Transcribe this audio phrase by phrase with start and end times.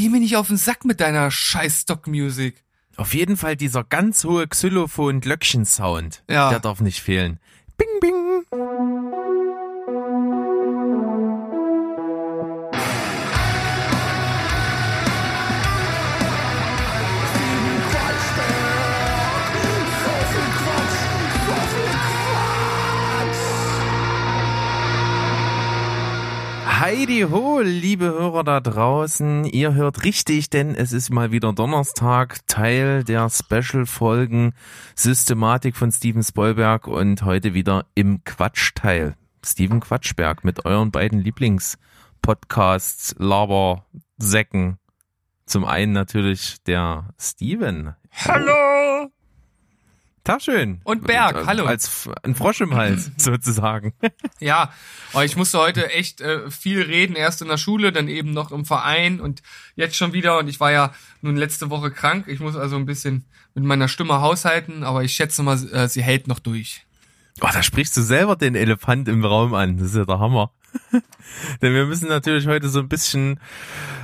[0.00, 2.64] geh mir nicht auf den Sack mit deiner scheiß Stock-Music.
[2.96, 6.22] Auf jeden Fall dieser ganz hohe Xylophon-Glöckchen-Sound.
[6.28, 6.48] Ja.
[6.48, 7.38] Der darf nicht fehlen.
[7.76, 9.29] Bing, bing.
[26.90, 29.44] Heidi ho, liebe Hörer da draußen.
[29.44, 34.54] Ihr hört richtig, denn es ist mal wieder Donnerstag, Teil der Special-Folgen
[34.96, 39.14] Systematik von Steven Spoilberg und heute wieder im Quatschteil.
[39.46, 43.86] Steven Quatschberg mit euren beiden Lieblingspodcasts, Laber,
[45.46, 47.94] Zum einen natürlich der Steven.
[48.10, 49.12] Hallo!
[50.30, 50.80] Tag schön.
[50.84, 51.64] Und Berg, hallo.
[51.64, 53.94] Als ein Frosch im Hals, sozusagen.
[54.38, 54.72] Ja,
[55.12, 58.52] aber ich musste heute echt äh, viel reden, erst in der Schule, dann eben noch
[58.52, 59.42] im Verein und
[59.74, 60.38] jetzt schon wieder.
[60.38, 62.26] Und ich war ja nun letzte Woche krank.
[62.28, 66.02] Ich muss also ein bisschen mit meiner Stimme haushalten, aber ich schätze mal, äh, sie
[66.02, 66.86] hält noch durch.
[67.40, 69.78] Oh, da sprichst du selber den Elefant im Raum an.
[69.78, 70.52] Das ist ja der Hammer.
[71.62, 73.40] Denn wir müssen natürlich heute so ein bisschen,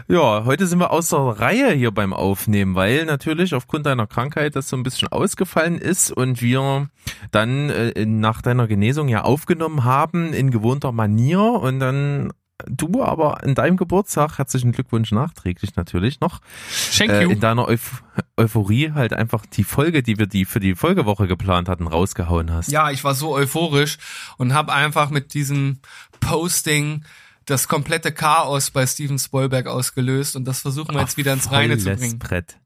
[0.09, 4.69] ja, heute sind wir außer Reihe hier beim Aufnehmen, weil natürlich aufgrund deiner Krankheit das
[4.69, 6.89] so ein bisschen ausgefallen ist und wir
[7.31, 12.33] dann äh, nach deiner Genesung ja aufgenommen haben in gewohnter Manier und dann
[12.67, 16.41] du aber in deinem Geburtstag, herzlichen Glückwunsch nachträglich natürlich noch,
[16.97, 17.31] Thank äh, you.
[17.31, 18.03] in deiner Euph
[18.37, 22.71] Euphorie halt einfach die Folge, die wir die für die Folgewoche geplant hatten, rausgehauen hast.
[22.71, 23.99] Ja, ich war so euphorisch
[24.37, 25.81] und habe einfach mit diesem
[26.21, 27.05] Posting
[27.47, 31.79] das komplette Chaos bei Steven Spoilberg ausgelöst und das versuchen wir jetzt wieder ins Reine
[31.79, 32.19] zu bringen.
[32.19, 32.59] Brett.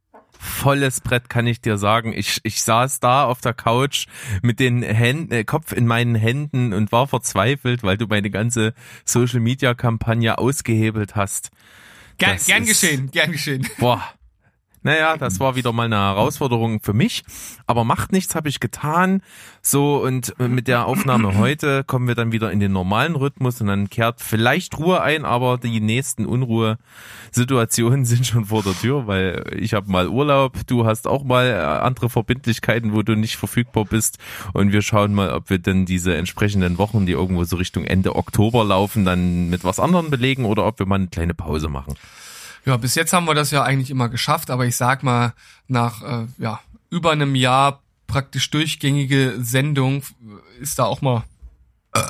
[0.42, 2.12] Volles Brett kann ich dir sagen.
[2.14, 4.06] Ich, ich saß da auf der Couch
[4.42, 8.72] mit den Händen, äh, Kopf in meinen Händen und war verzweifelt, weil du meine ganze
[9.04, 11.50] Social Media Kampagne ausgehebelt hast.
[12.16, 13.66] Gern, Das gern ist- geschehen, gern geschehen.
[13.78, 14.02] Boah.
[14.82, 17.22] Naja, das war wieder mal eine Herausforderung für mich.
[17.66, 19.22] Aber macht nichts, habe ich getan.
[19.60, 23.66] So, und mit der Aufnahme heute kommen wir dann wieder in den normalen Rhythmus und
[23.66, 29.44] dann kehrt vielleicht Ruhe ein, aber die nächsten Unruhesituationen sind schon vor der Tür, weil
[29.58, 33.84] ich habe mal Urlaub, du hast auch mal äh, andere Verbindlichkeiten, wo du nicht verfügbar
[33.84, 34.18] bist.
[34.54, 38.16] Und wir schauen mal, ob wir denn diese entsprechenden Wochen, die irgendwo so Richtung Ende
[38.16, 41.96] Oktober laufen, dann mit was anderem belegen oder ob wir mal eine kleine Pause machen.
[42.64, 45.34] Ja, bis jetzt haben wir das ja eigentlich immer geschafft, aber ich sag mal,
[45.68, 46.60] nach äh, ja,
[46.90, 51.24] über einem Jahr praktisch durchgängige Sendung äh, ist da auch mal.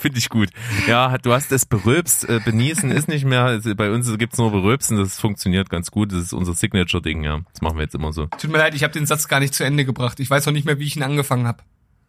[0.00, 0.50] Finde ich gut.
[0.88, 2.28] Ja, du hast es berülpst.
[2.28, 3.44] Äh, Benießen ist nicht mehr.
[3.44, 4.96] Also Bei uns gibt's nur berülpsen.
[4.96, 6.12] Das funktioniert ganz gut.
[6.12, 7.40] Das ist unser Signature-Ding, ja.
[7.52, 8.26] Das machen wir jetzt immer so.
[8.26, 10.18] Tut mir leid, ich habe den Satz gar nicht zu Ende gebracht.
[10.18, 11.62] Ich weiß auch nicht mehr, wie ich ihn angefangen habe.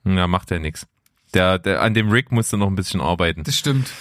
[0.05, 0.87] Ja, macht ja nix.
[1.33, 3.43] Der, der, an dem Rig musst du noch ein bisschen arbeiten.
[3.43, 3.91] Das stimmt.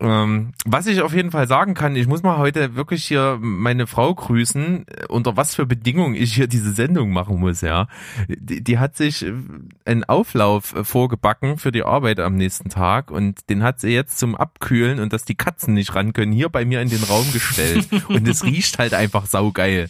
[0.00, 3.86] Ähm, was ich auf jeden Fall sagen kann, ich muss mal heute wirklich hier meine
[3.86, 7.86] Frau grüßen, äh, unter was für Bedingungen ich hier diese Sendung machen muss, ja.
[8.28, 9.32] Die, die hat sich äh,
[9.84, 14.18] einen Auflauf äh, vorgebacken für die Arbeit am nächsten Tag und den hat sie jetzt
[14.18, 17.32] zum Abkühlen und dass die Katzen nicht ran können, hier bei mir in den Raum
[17.32, 17.88] gestellt.
[18.08, 19.88] und es riecht halt einfach saugeil.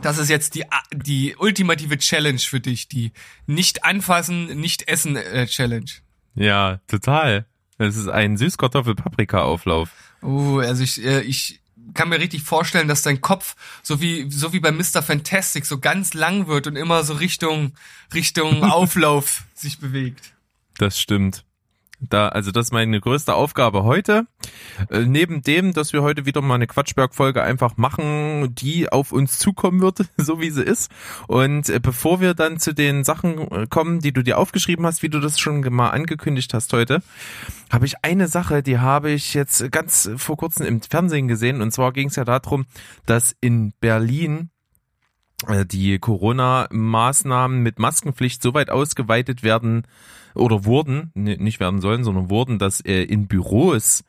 [0.00, 3.12] Das ist jetzt die, die ultimative Challenge für dich, die
[3.46, 5.90] nicht anfassen, nicht essen äh, Challenge.
[6.34, 7.46] Ja, total.
[7.84, 9.90] Das ist ein Süßkartoffel-Paprika-Auflauf.
[10.22, 11.60] Oh, also ich, äh, ich
[11.92, 15.02] kann mir richtig vorstellen, dass dein Kopf so wie so wie bei Mr.
[15.02, 17.72] Fantastic so ganz lang wird und immer so Richtung
[18.14, 20.32] Richtung Auflauf sich bewegt.
[20.78, 21.44] Das stimmt.
[22.10, 24.26] Da, also das ist meine größte Aufgabe heute.
[24.90, 29.38] Äh, neben dem, dass wir heute wieder mal eine Quatschberg-Folge einfach machen, die auf uns
[29.38, 30.90] zukommen wird, so wie sie ist.
[31.28, 35.02] Und äh, bevor wir dann zu den Sachen äh, kommen, die du dir aufgeschrieben hast,
[35.02, 37.02] wie du das schon mal angekündigt hast heute,
[37.70, 41.60] habe ich eine Sache, die habe ich jetzt ganz vor kurzem im Fernsehen gesehen.
[41.60, 42.66] Und zwar ging es ja darum,
[43.06, 44.50] dass in Berlin
[45.48, 49.86] äh, die Corona-Maßnahmen mit Maskenpflicht so weit ausgeweitet werden
[50.34, 54.04] oder wurden, nicht werden sollen, sondern wurden, dass äh, in Büros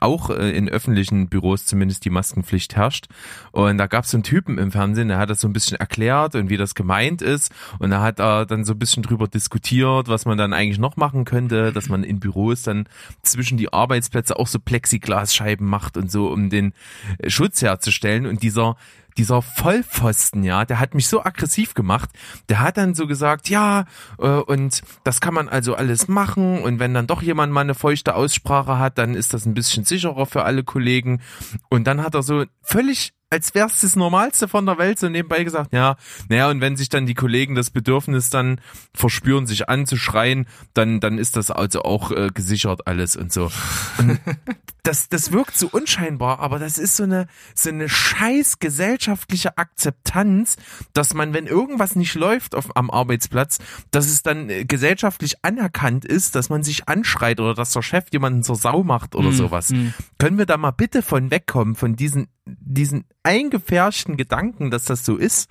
[0.00, 3.06] auch äh, in öffentlichen Büros zumindest die Maskenpflicht herrscht.
[3.52, 5.78] Und da gab es so einen Typen im Fernsehen, der hat das so ein bisschen
[5.78, 7.52] erklärt und wie das gemeint ist.
[7.78, 10.96] Und da hat er dann so ein bisschen drüber diskutiert, was man dann eigentlich noch
[10.96, 12.88] machen könnte, dass man in Büros dann
[13.22, 16.72] zwischen die Arbeitsplätze auch so Plexiglasscheiben macht und so, um den
[17.18, 18.26] äh, Schutz herzustellen.
[18.26, 18.76] Und dieser
[19.16, 22.10] dieser Vollpfosten, ja, der hat mich so aggressiv gemacht.
[22.48, 23.84] Der hat dann so gesagt, ja,
[24.18, 26.62] äh, und das kann man also alles machen.
[26.62, 29.84] Und wenn dann doch jemand mal eine feuchte Aussprache hat, dann ist das ein bisschen
[29.90, 31.20] sicherer für alle Kollegen.
[31.68, 35.44] Und dann hat er so völlig als wär's das Normalste von der Welt, so nebenbei
[35.44, 35.96] gesagt, ja,
[36.28, 38.60] naja, und wenn sich dann die Kollegen das Bedürfnis dann
[38.92, 43.50] verspüren, sich anzuschreien, dann, dann ist das also auch äh, gesichert alles und so.
[43.98, 44.18] Und
[44.82, 50.56] das, das wirkt so unscheinbar, aber das ist so eine, so eine scheiß gesellschaftliche Akzeptanz,
[50.92, 53.58] dass man, wenn irgendwas nicht läuft auf, am Arbeitsplatz,
[53.90, 58.06] dass es dann äh, gesellschaftlich anerkannt ist, dass man sich anschreit oder dass der Chef
[58.12, 59.70] jemanden zur Sau macht oder Mm, sowas.
[59.70, 59.88] mm.
[60.18, 62.26] Können wir da mal bitte von wegkommen, von diesen,
[62.60, 65.48] diesen eingefärschten Gedanken, dass das so ist?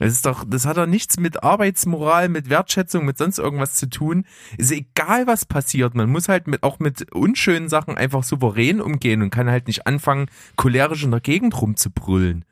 [0.00, 3.88] Das ist doch, das hat doch nichts mit Arbeitsmoral, mit Wertschätzung, mit sonst irgendwas zu
[3.88, 4.24] tun.
[4.56, 5.94] Ist egal, was passiert.
[5.94, 9.86] Man muss halt mit, auch mit unschönen Sachen einfach souverän umgehen und kann halt nicht
[9.86, 12.46] anfangen, cholerisch in der Gegend rumzubrüllen.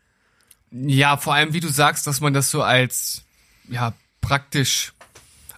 [0.71, 3.25] Ja, vor allem, wie du sagst, dass man das so als,
[3.71, 4.93] ja, praktisch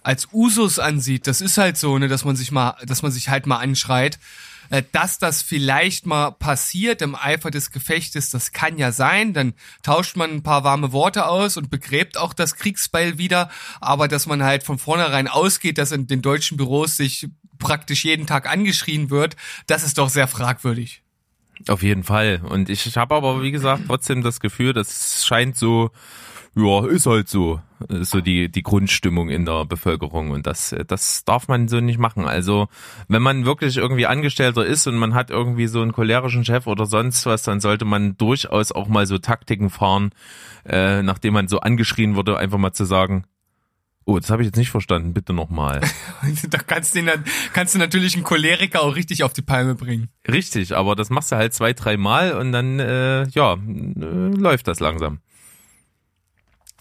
[0.01, 1.27] als Usus ansieht.
[1.27, 4.17] Das ist halt so, ne, dass man sich mal, dass man sich halt mal anschreit.
[4.71, 9.33] Äh, Dass das vielleicht mal passiert im Eifer des Gefechtes, das kann ja sein.
[9.33, 9.53] Dann
[9.83, 13.51] tauscht man ein paar warme Worte aus und begräbt auch das Kriegsbeil wieder.
[13.81, 17.27] Aber dass man halt von vornherein ausgeht, dass in den deutschen Büros sich
[17.59, 19.35] praktisch jeden Tag angeschrien wird,
[19.67, 21.03] das ist doch sehr fragwürdig.
[21.67, 22.41] Auf jeden Fall.
[22.43, 25.91] Und ich habe aber, wie gesagt, trotzdem das Gefühl, das scheint so,
[26.53, 30.31] ja, ist halt so, ist so die, die Grundstimmung in der Bevölkerung.
[30.31, 32.25] Und das, das darf man so nicht machen.
[32.25, 32.67] Also,
[33.07, 36.85] wenn man wirklich irgendwie Angestellter ist und man hat irgendwie so einen cholerischen Chef oder
[36.85, 40.11] sonst was, dann sollte man durchaus auch mal so Taktiken fahren,
[40.65, 43.23] äh, nachdem man so angeschrien wurde, einfach mal zu sagen,
[44.03, 45.79] oh, das habe ich jetzt nicht verstanden, bitte nochmal.
[46.49, 47.23] da kannst du, den,
[47.53, 50.09] kannst du natürlich einen Choleriker auch richtig auf die Palme bringen.
[50.27, 53.57] Richtig, aber das machst du halt zwei, drei Mal und dann, äh, ja, äh,
[54.35, 55.19] läuft das langsam.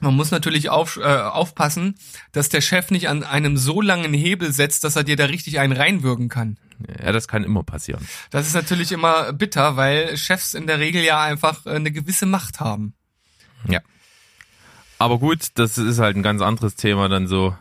[0.01, 1.97] Man muss natürlich auf, äh, aufpassen,
[2.33, 5.59] dass der Chef nicht an einem so langen Hebel setzt, dass er dir da richtig
[5.59, 6.59] einen reinwürgen kann.
[7.03, 8.07] Ja, das kann immer passieren.
[8.31, 12.27] Das ist natürlich immer bitter, weil Chefs in der Regel ja einfach äh, eine gewisse
[12.27, 12.95] Macht haben.
[13.69, 13.81] Ja.
[14.99, 17.57] Aber gut, das ist halt ein ganz anderes Thema dann so.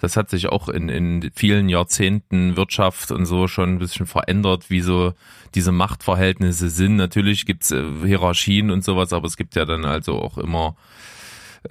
[0.00, 4.68] Das hat sich auch in, in vielen Jahrzehnten Wirtschaft und so schon ein bisschen verändert,
[4.68, 5.14] wie so
[5.54, 6.96] diese Machtverhältnisse sind.
[6.96, 10.76] Natürlich gibt's äh, Hierarchien und sowas, aber es gibt ja dann also auch immer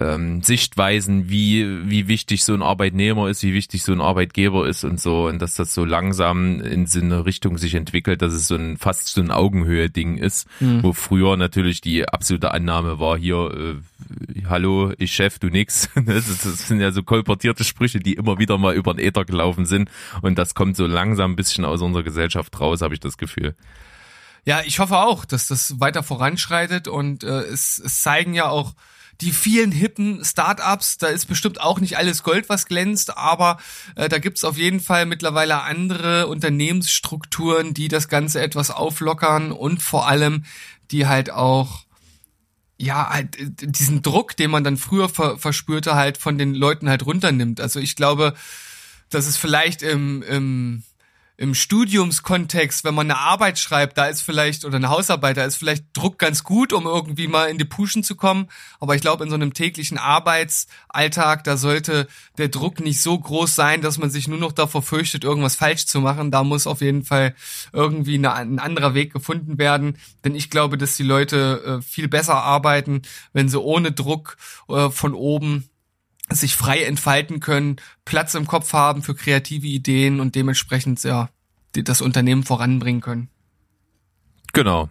[0.00, 4.84] ähm, Sichtweisen, wie, wie wichtig so ein Arbeitnehmer ist, wie wichtig so ein Arbeitgeber ist
[4.84, 8.48] und so, und dass das so langsam in so eine Richtung sich entwickelt, dass es
[8.48, 10.82] so ein fast so ein Augenhöhe-Ding ist, Mhm.
[10.82, 15.88] wo früher natürlich die absolute Annahme war, hier, äh, hallo, ich Chef, du nix.
[16.06, 19.24] Das, ist, das sind ja so kolportierte Sprüche, die immer wieder mal über den Äther
[19.24, 19.90] gelaufen sind,
[20.22, 23.54] und das kommt so langsam ein bisschen aus unserer Gesellschaft raus, habe ich das Gefühl.
[24.44, 28.74] Ja, ich hoffe auch, dass das weiter voranschreitet und äh, es, es zeigen ja auch
[29.22, 33.58] die vielen hippen Startups, da ist bestimmt auch nicht alles Gold, was glänzt, aber
[33.94, 39.80] äh, da gibt's auf jeden Fall mittlerweile andere Unternehmensstrukturen, die das Ganze etwas auflockern und
[39.80, 40.44] vor allem,
[40.90, 41.84] die halt auch
[42.76, 46.88] ja, halt äh, diesen Druck, den man dann früher ver verspürte, halt von den Leuten
[46.88, 47.60] halt runternimmt.
[47.60, 48.34] Also ich glaube,
[49.08, 50.82] dass es vielleicht im, im
[51.42, 55.56] im Studiumskontext, wenn man eine Arbeit schreibt, da ist vielleicht, oder eine Hausarbeit, da ist
[55.56, 58.46] vielleicht Druck ganz gut, um irgendwie mal in die Puschen zu kommen.
[58.78, 62.06] Aber ich glaube, in so einem täglichen Arbeitsalltag, da sollte
[62.38, 65.86] der Druck nicht so groß sein, dass man sich nur noch davor fürchtet, irgendwas falsch
[65.86, 66.30] zu machen.
[66.30, 67.34] Da muss auf jeden Fall
[67.72, 69.98] irgendwie eine, ein anderer Weg gefunden werden.
[70.24, 73.02] Denn ich glaube, dass die Leute äh, viel besser arbeiten,
[73.32, 74.36] wenn sie ohne Druck
[74.68, 75.68] äh, von oben
[76.40, 81.28] sich frei entfalten können, Platz im Kopf haben für kreative Ideen und dementsprechend ja
[81.72, 83.28] das Unternehmen voranbringen können.
[84.52, 84.90] Genau.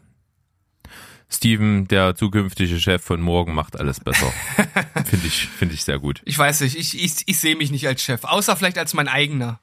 [1.29, 4.33] Steven, der zukünftige Chef von morgen, macht alles besser.
[5.05, 6.21] finde ich, finde ich sehr gut.
[6.25, 9.07] Ich weiß nicht, ich, ich, ich sehe mich nicht als Chef, außer vielleicht als mein
[9.07, 9.62] eigener.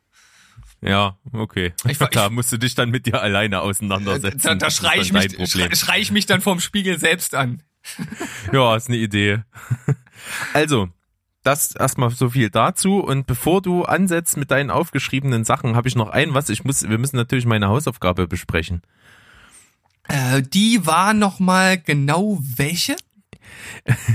[0.81, 1.75] Ja, okay.
[1.87, 4.41] Ich da musst du dich dann mit dir alleine auseinandersetzen.
[4.43, 6.99] Da, da Das ist schrei dann ich, mich, schrei, schrei ich mich dann vorm Spiegel
[6.99, 7.63] selbst an.
[8.53, 9.43] Ja, ist eine Idee.
[10.53, 10.89] Also,
[11.43, 12.99] das erstmal so viel dazu.
[13.01, 16.49] Und bevor du ansetzt mit deinen aufgeschriebenen Sachen, habe ich noch ein was.
[16.49, 18.83] Ich muss, wir müssen natürlich meine Hausaufgabe besprechen.
[20.09, 22.97] Äh, die war noch mal genau welche?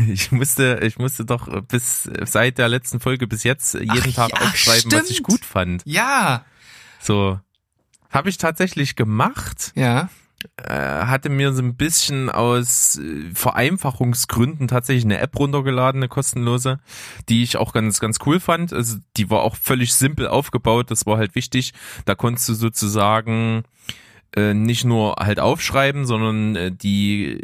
[0.10, 4.32] Ich musste, ich musste doch bis seit der letzten Folge bis jetzt jeden Ach Tag
[4.32, 5.27] ja, aufschreiben, was ich stimmt.
[5.27, 5.82] gut fand.
[5.86, 6.46] Ja,
[7.00, 7.39] So
[8.12, 9.72] habe ich tatsächlich gemacht.
[9.75, 10.10] ja.
[10.57, 16.79] Äh, hatte mir so ein bisschen aus äh, Vereinfachungsgründen tatsächlich eine App runtergeladen, eine kostenlose,
[17.29, 18.73] die ich auch ganz, ganz cool fand.
[18.73, 21.73] Also die war auch völlig simpel aufgebaut, das war halt wichtig.
[22.05, 23.63] Da konntest du sozusagen
[24.36, 27.40] nicht nur halt aufschreiben, sondern äh, die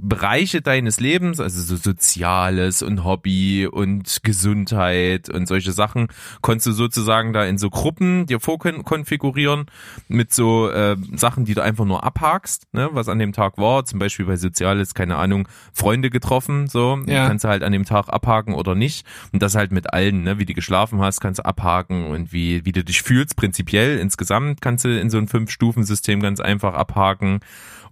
[0.00, 6.08] Bereiche deines Lebens, also so Soziales und Hobby und Gesundheit und solche Sachen,
[6.40, 9.66] konntest du sozusagen da in so Gruppen dir vorkonfigurieren
[10.08, 13.84] mit so äh, Sachen, die du einfach nur abhakst, ne, was an dem Tag war.
[13.84, 17.28] Zum Beispiel bei Soziales, keine Ahnung, Freunde getroffen, so ja.
[17.28, 19.06] kannst du halt an dem Tag abhaken oder nicht.
[19.32, 22.64] Und das halt mit allen, ne, wie du geschlafen hast, kannst du abhaken und wie
[22.64, 26.40] wie du dich fühlst prinzipiell insgesamt kannst du in so ein fünf Stufen System ganz
[26.40, 27.40] einfach abhaken.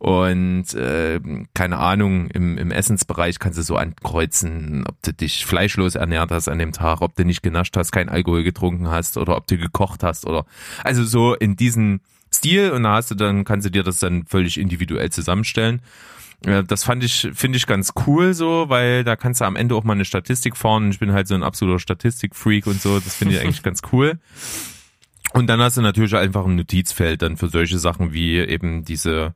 [0.02, 1.20] Und äh,
[1.54, 6.48] keine Ahnung, im, im Essensbereich kannst du so ankreuzen, ob du dich fleischlos ernährt hast
[6.48, 9.56] an dem Tag, ob du nicht genascht hast, kein Alkohol getrunken hast oder ob du
[9.56, 10.44] gekocht hast oder
[10.82, 12.00] also so in diesen
[12.34, 15.80] Stil und da hast du dann, kannst du dir das dann völlig individuell zusammenstellen.
[16.44, 19.76] Äh, das fand ich, finde ich ganz cool so, weil da kannst du am Ende
[19.76, 20.90] auch mal eine Statistik fahren.
[20.90, 22.98] Ich bin halt so ein absoluter Statistikfreak und so.
[22.98, 24.18] Das finde ich eigentlich ganz cool.
[25.32, 29.34] Und dann hast du natürlich einfach ein Notizfeld dann für solche Sachen wie eben diese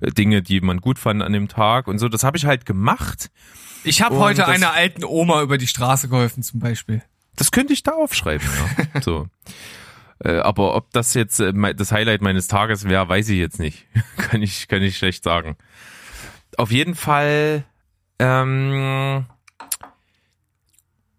[0.00, 2.08] äh, Dinge, die man gut fand an dem Tag und so.
[2.08, 3.30] Das habe ich halt gemacht.
[3.84, 7.02] Ich habe heute einer alten Oma über die Straße geholfen zum Beispiel.
[7.36, 8.46] Das könnte ich da aufschreiben,
[8.94, 9.00] ja.
[9.00, 9.28] so.
[10.22, 13.86] Äh, aber ob das jetzt äh, das Highlight meines Tages wäre, weiß ich jetzt nicht.
[14.18, 15.56] kann ich kann ich schlecht sagen.
[16.58, 17.64] Auf jeden Fall
[18.18, 19.24] ähm,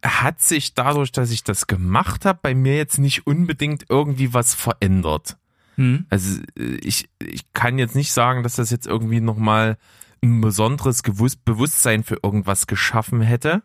[0.04, 4.54] hat sich dadurch, dass ich das gemacht habe, bei mir jetzt nicht unbedingt irgendwie was
[4.56, 5.38] verändert.
[5.76, 6.06] Hm.
[6.10, 9.78] Also äh, ich, ich kann jetzt nicht sagen, dass das jetzt irgendwie nochmal
[10.24, 13.64] ein besonderes Bewusstsein für irgendwas geschaffen hätte.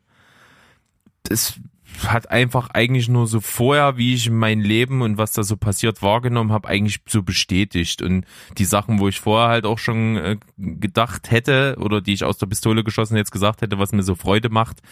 [1.25, 1.59] Das
[2.07, 6.03] hat einfach eigentlich nur so vorher, wie ich mein Leben und was da so passiert
[6.03, 8.03] wahrgenommen habe, eigentlich so bestätigt.
[8.03, 8.25] Und
[8.59, 12.39] die Sachen, wo ich vorher halt auch schon äh, gedacht hätte oder die ich aus
[12.39, 14.83] der Pistole geschossen jetzt gesagt hätte, was mir so Freude macht,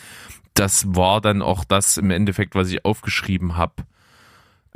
[0.55, 3.75] das war dann auch das im Endeffekt, was ich aufgeschrieben habe.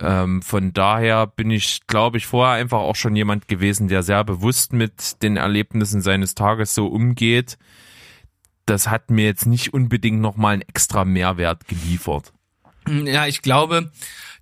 [0.01, 4.23] Ähm, von daher bin ich, glaube ich, vorher einfach auch schon jemand gewesen, der sehr
[4.25, 7.59] bewusst mit den Erlebnissen seines Tages so umgeht.
[8.69, 12.33] Das hat mir jetzt nicht unbedingt nochmal einen extra Mehrwert geliefert.
[12.87, 13.91] Ja, ich glaube,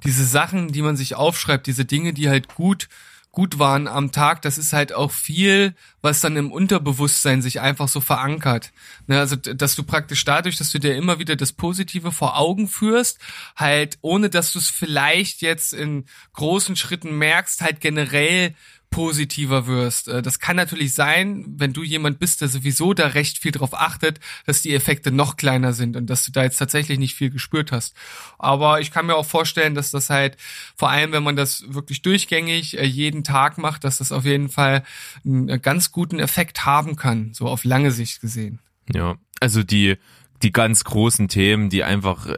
[0.05, 2.89] diese Sachen, die man sich aufschreibt, diese Dinge, die halt gut
[3.37, 7.87] gut waren am Tag, das ist halt auch viel, was dann im Unterbewusstsein sich einfach
[7.87, 8.73] so verankert.
[9.09, 12.67] Ne, also, dass du praktisch dadurch, dass du dir immer wieder das Positive vor Augen
[12.67, 13.19] führst,
[13.55, 18.55] halt, ohne dass du es vielleicht jetzt in großen Schritten merkst, halt generell
[18.91, 20.09] positiver wirst.
[20.09, 23.75] Äh, das kann natürlich sein, wenn du jemand bist, der sowieso da recht viel drauf
[23.75, 27.31] achtet, dass die Effekte noch kleiner sind und dass du da jetzt tatsächlich nicht viel
[27.31, 27.95] gespürt hast.
[28.39, 30.37] Aber ich kann mir auch vorstellen, dass das halt,
[30.77, 34.49] vor allem wenn man das wirklich durchgängig äh, jeden Tag macht, dass das auf jeden
[34.49, 34.85] Fall
[35.25, 38.61] einen äh, ganz guten Effekt haben kann, so auf lange Sicht gesehen.
[38.93, 39.97] Ja, also die
[40.43, 42.37] die ganz großen Themen, die einfach äh,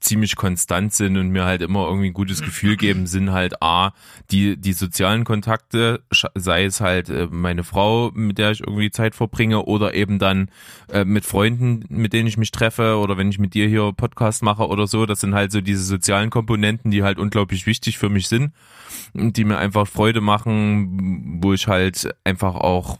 [0.00, 3.92] ziemlich konstant sind und mir halt immer irgendwie ein gutes Gefühl geben, sind halt A,
[4.30, 6.02] die, die sozialen Kontakte,
[6.34, 10.50] sei es halt äh, meine Frau, mit der ich irgendwie Zeit verbringe oder eben dann
[10.90, 14.42] äh, mit Freunden, mit denen ich mich treffe oder wenn ich mit dir hier Podcast
[14.42, 15.06] mache oder so.
[15.06, 18.52] Das sind halt so diese sozialen Komponenten, die halt unglaublich wichtig für mich sind
[19.14, 22.98] die mir einfach Freude machen, wo ich halt einfach auch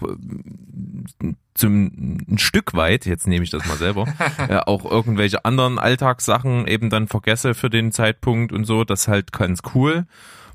[1.57, 4.07] zum ein Stück weit, jetzt nehme ich das mal selber,
[4.49, 9.09] äh, auch irgendwelche anderen Alltagssachen eben dann vergesse für den Zeitpunkt und so, das ist
[9.09, 10.07] halt ganz cool.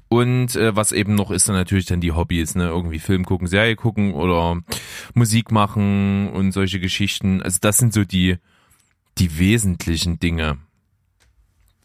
[0.09, 3.47] Und äh, was eben noch ist dann natürlich dann die Hobbys, ne, irgendwie Film gucken,
[3.47, 4.61] Serie gucken oder
[5.13, 7.41] Musik machen und solche Geschichten.
[7.41, 8.37] Also das sind so die
[9.17, 10.57] die wesentlichen Dinge,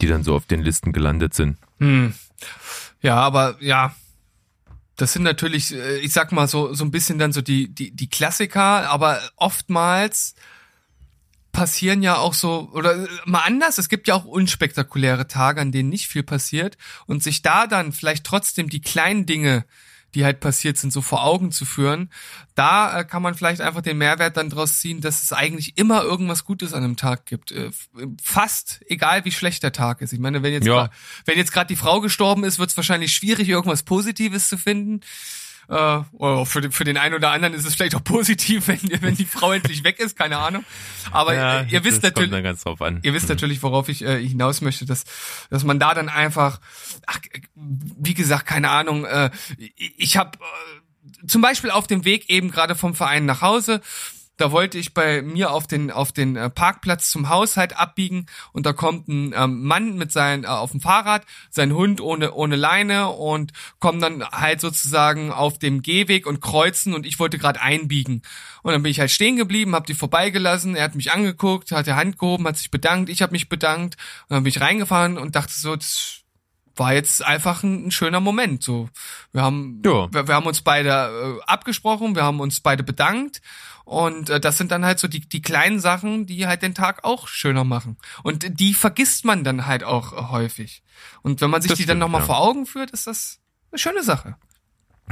[0.01, 1.57] die dann so auf den Listen gelandet sind.
[1.79, 2.15] Hm.
[3.03, 3.95] Ja, aber ja,
[4.97, 7.95] das sind natürlich, äh, ich sag mal so so ein bisschen dann so die die
[7.95, 10.35] die Klassiker, aber oftmals
[11.53, 15.73] passieren ja auch so oder äh, mal anders, es gibt ja auch unspektakuläre Tage, an
[15.73, 16.77] denen nicht viel passiert
[17.07, 19.65] und sich da dann vielleicht trotzdem die kleinen Dinge
[20.17, 22.11] die halt passiert sind, so vor Augen zu führen.
[22.55, 26.03] Da äh, kann man vielleicht einfach den Mehrwert dann draus ziehen, dass es eigentlich immer
[26.03, 27.53] irgendwas Gutes an einem Tag gibt.
[27.53, 27.71] Äh,
[28.23, 30.15] fast egal, wie schlecht der Tag ist.
[30.15, 30.89] Ich meine, wenn jetzt, ja.
[31.27, 35.03] wenn jetzt gerade die Frau gestorben ist, wird es wahrscheinlich schwierig, irgendwas Positives zu finden.
[35.69, 38.81] Äh, oh, für, den, für den einen oder anderen ist es vielleicht auch positiv, wenn,
[39.01, 40.65] wenn die Frau endlich weg ist, keine Ahnung.
[41.11, 43.35] Aber ja, äh, ihr wisst natürlich, ihr wisst mhm.
[43.35, 45.05] natürlich, worauf ich äh, hinaus möchte, dass,
[45.51, 46.61] dass man da dann einfach,
[47.07, 47.19] ach,
[47.55, 52.75] wie gesagt, keine Ahnung, äh, ich habe äh, zum Beispiel auf dem Weg eben gerade
[52.75, 53.81] vom Verein nach Hause
[54.37, 58.27] da wollte ich bei mir auf den auf den äh, Parkplatz zum Haus halt abbiegen
[58.53, 62.33] und da kommt ein ähm, Mann mit seinem äh, auf dem Fahrrad, sein Hund ohne
[62.33, 67.39] ohne Leine und kommen dann halt sozusagen auf dem Gehweg und kreuzen und ich wollte
[67.39, 68.23] gerade einbiegen
[68.63, 71.87] und dann bin ich halt stehen geblieben, habe die vorbeigelassen, er hat mich angeguckt, hat
[71.87, 73.97] die Hand gehoben, hat sich bedankt, ich habe mich bedankt
[74.29, 76.21] und dann bin ich reingefahren und dachte so, das
[76.77, 78.63] war jetzt einfach ein, ein schöner Moment.
[78.63, 78.91] So,
[79.33, 80.13] wir haben, Ja.
[80.13, 83.41] wir, wir haben uns beide äh, abgesprochen, wir haben uns beide bedankt
[83.87, 87.05] und äh, das sind dann halt so die die kleinen Sachen, die halt den Tag
[87.05, 87.97] auch schöner machen.
[88.25, 90.83] Und die vergisst man dann halt auch äh, häufig.
[91.23, 92.27] Und wenn man sich Das die dann stimmt, nochmal ja.
[92.27, 93.39] vor Augen führt, ist das
[93.71, 94.37] eine schöne Sache.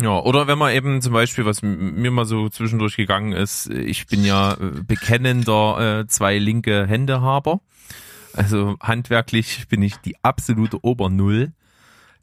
[0.03, 4.09] Ja, oder wenn man eben zum Beispiel, was mir mal so zwischendurch gegangen ist, ich
[4.09, 7.61] bin ja äh, bekennender äh, zwei linke Händehaber.
[8.33, 11.53] Also handwerklich bin ich die absolute Obernull.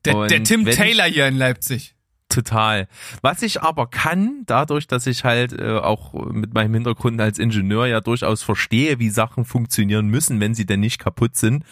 [0.03, 1.95] Der, der Tim wenn ich- Taylor hier in Leipzig.
[2.31, 2.87] Total.
[3.21, 7.87] Was ich aber kann, dadurch, dass ich halt äh, auch mit meinem Hintergrund als Ingenieur
[7.87, 11.65] ja durchaus verstehe, wie Sachen funktionieren müssen, wenn sie denn nicht kaputt sind,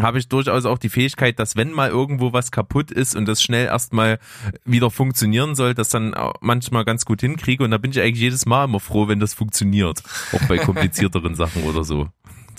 [0.00, 3.42] habe ich durchaus auch die Fähigkeit, dass wenn mal irgendwo was kaputt ist und das
[3.42, 4.18] schnell erstmal
[4.64, 7.62] wieder funktionieren soll, das dann manchmal ganz gut hinkriege.
[7.62, 10.02] Und da bin ich eigentlich jedes Mal immer froh, wenn das funktioniert.
[10.32, 12.08] Auch bei komplizierteren Sachen oder so.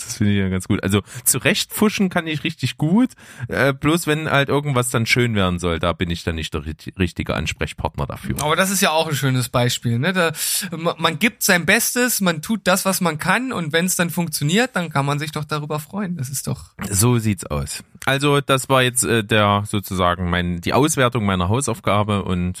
[0.04, 0.82] Das finde ich ja ganz gut.
[0.82, 3.10] Also zurechtfuschen kann ich richtig gut.
[3.48, 6.62] Äh, bloß wenn halt irgendwas dann schön werden soll, da bin ich dann nicht der
[6.62, 8.36] ri- richtige Ansprechpartner dafür.
[8.42, 9.98] Aber das ist ja auch ein schönes Beispiel.
[9.98, 10.12] Ne?
[10.12, 10.32] Da,
[10.76, 14.10] man, man gibt sein Bestes, man tut das, was man kann und wenn es dann
[14.10, 16.16] funktioniert, dann kann man sich doch darüber freuen.
[16.16, 16.70] Das ist doch.
[16.90, 17.82] So sieht's aus.
[18.06, 22.58] Also das war jetzt äh, der sozusagen mein die Auswertung meiner Hausaufgabe und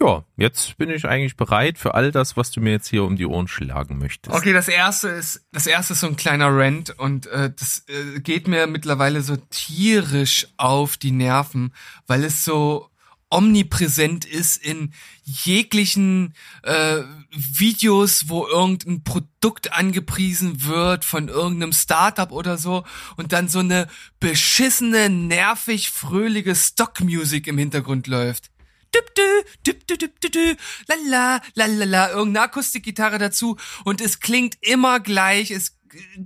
[0.00, 3.16] ja, jetzt bin ich eigentlich bereit für all das, was du mir jetzt hier um
[3.16, 4.34] die Ohren schlagen möchtest.
[4.34, 8.20] Okay, das erste ist, das erste ist so ein kleiner Rant und äh, das äh,
[8.20, 11.74] geht mir mittlerweile so tierisch auf die Nerven,
[12.06, 12.90] weil es so
[13.30, 14.92] omnipräsent ist in
[15.22, 22.84] jeglichen äh, Videos, wo irgendein Produkt angepriesen wird von irgendeinem Startup oder so
[23.16, 23.86] und dann so eine
[24.18, 28.50] beschissene, nervig fröhliche Stockmusik im Hintergrund läuft.
[28.94, 29.22] Düp, dü,
[29.66, 30.56] düp, dü, düp, dü, dü,
[30.88, 35.80] lala, lalala, irgendeine Akustikgitarre dazu und es klingt immer gleich, es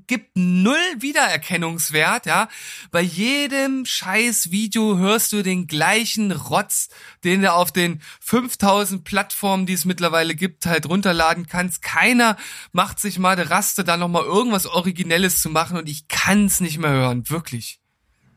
[0.06, 2.48] gibt null Wiedererkennungswert, ja.
[2.90, 6.88] Bei jedem scheiß Video hörst du den gleichen Rotz,
[7.24, 11.82] den du auf den 5000 Plattformen, die es mittlerweile gibt, halt runterladen kannst.
[11.82, 12.36] Keiner
[12.72, 16.78] macht sich mal der Raste, da nochmal irgendwas Originelles zu machen und ich kann's nicht
[16.78, 17.80] mehr hören, wirklich.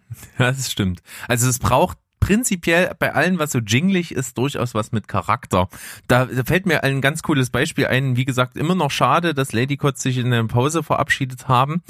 [0.37, 1.01] Das stimmt.
[1.27, 5.69] Also es braucht prinzipiell bei allem, was so jinglig ist, durchaus was mit Charakter.
[6.07, 8.17] Da, fällt mir ein ganz cooles Beispiel ein.
[8.17, 11.81] Wie gesagt, immer noch schade, dass Lady Kotz sich in der Pause verabschiedet haben.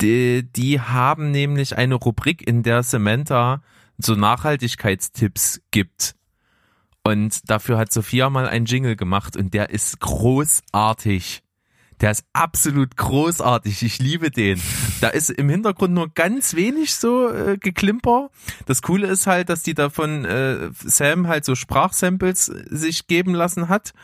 [0.00, 3.62] Die, die haben nämlich eine Rubrik, in der Samantha
[3.98, 6.14] so Nachhaltigkeitstipps gibt.
[7.02, 11.42] Und dafür hat Sophia mal einen Jingle gemacht und der ist großartig.
[12.00, 13.82] Der ist absolut großartig.
[13.82, 14.60] Ich liebe den.
[15.00, 18.30] Da ist im Hintergrund nur ganz wenig so äh, geklimper.
[18.66, 23.34] Das Coole ist halt, dass die davon äh, Sam halt so Sprachsamples äh, sich geben
[23.34, 23.94] lassen hat,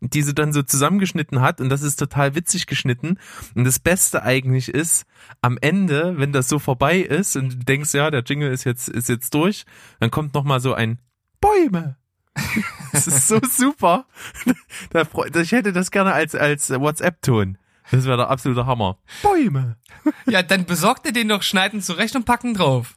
[0.00, 3.18] die sie dann so zusammengeschnitten hat und das ist total witzig geschnitten.
[3.54, 5.04] Und das Beste eigentlich ist,
[5.40, 8.88] am Ende, wenn das so vorbei ist und du denkst, ja, der Jingle ist jetzt
[8.88, 9.64] ist jetzt durch,
[9.98, 11.00] dann kommt noch mal so ein
[11.40, 11.96] Bäume.
[12.92, 14.06] Das ist so super.
[15.34, 17.58] Ich hätte das gerne als, als WhatsApp-Ton.
[17.90, 18.98] Das wäre der absolute Hammer.
[19.22, 19.76] Bäume.
[20.26, 22.96] Ja, dann besorgt ihr den doch, schneiden zurecht und packen drauf.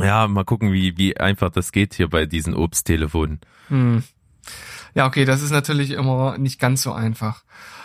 [0.00, 3.40] Ja, mal gucken, wie, wie einfach das geht hier bei diesen Obsttelefonen.
[4.94, 7.42] Ja, okay, das ist natürlich immer nicht ganz so einfach.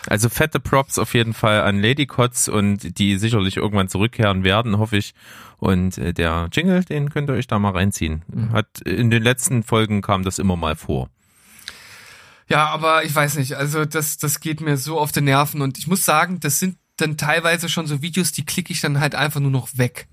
[0.08, 4.78] Also fette Props auf jeden Fall an Lady Kotz und die sicherlich irgendwann zurückkehren werden,
[4.78, 5.14] hoffe ich.
[5.58, 8.24] Und äh, der Jingle, den könnt ihr euch da mal reinziehen.
[8.54, 11.10] Hat in den letzten Folgen kam das immer mal vor.
[12.50, 15.78] Ja, aber ich weiß nicht, also das, das geht mir so auf die Nerven und
[15.78, 19.16] ich muss sagen, das sind dann teilweise schon so Videos, die klicke ich dann halt
[19.16, 20.08] einfach nur noch weg.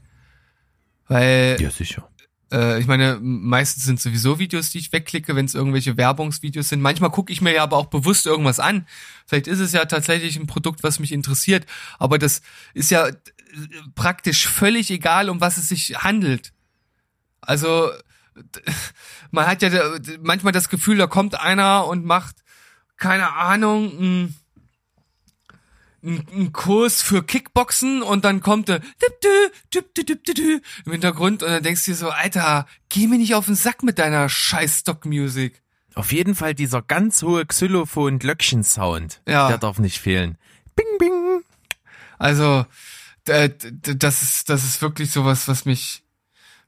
[1.08, 2.08] Weil, Ja, sicher.
[2.52, 6.80] äh, ich meine, meistens sind sowieso Videos, die ich wegklicke, wenn es irgendwelche Werbungsvideos sind.
[6.82, 8.86] Manchmal gucke ich mir ja aber auch bewusst irgendwas an.
[9.26, 11.66] Vielleicht ist es ja tatsächlich ein Produkt, was mich interessiert,
[11.98, 12.42] aber das
[12.74, 13.08] ist ja
[13.94, 16.52] praktisch völlig egal, um was es sich handelt.
[17.40, 17.90] Also
[19.30, 19.70] man hat ja
[20.20, 22.36] manchmal das Gefühl, da kommt einer und macht
[22.96, 24.36] keine Ahnung einen
[26.02, 28.80] einen Kurs für Kickboxen und dann kommt der
[30.84, 33.82] im Hintergrund und dann denkst du dir so, Alter, geh mir nicht auf den Sack
[33.82, 35.62] mit deiner scheiß Stockmusik.
[35.94, 39.22] Auf jeden Fall dieser ganz hohe Xylophon-Glöckchen-Sound.
[39.26, 39.48] Ja.
[39.48, 40.38] Der darf nicht fehlen.
[40.76, 41.42] Bing, bing.
[42.18, 42.66] Also
[43.24, 46.04] das ist das ist wirklich sowas, was mich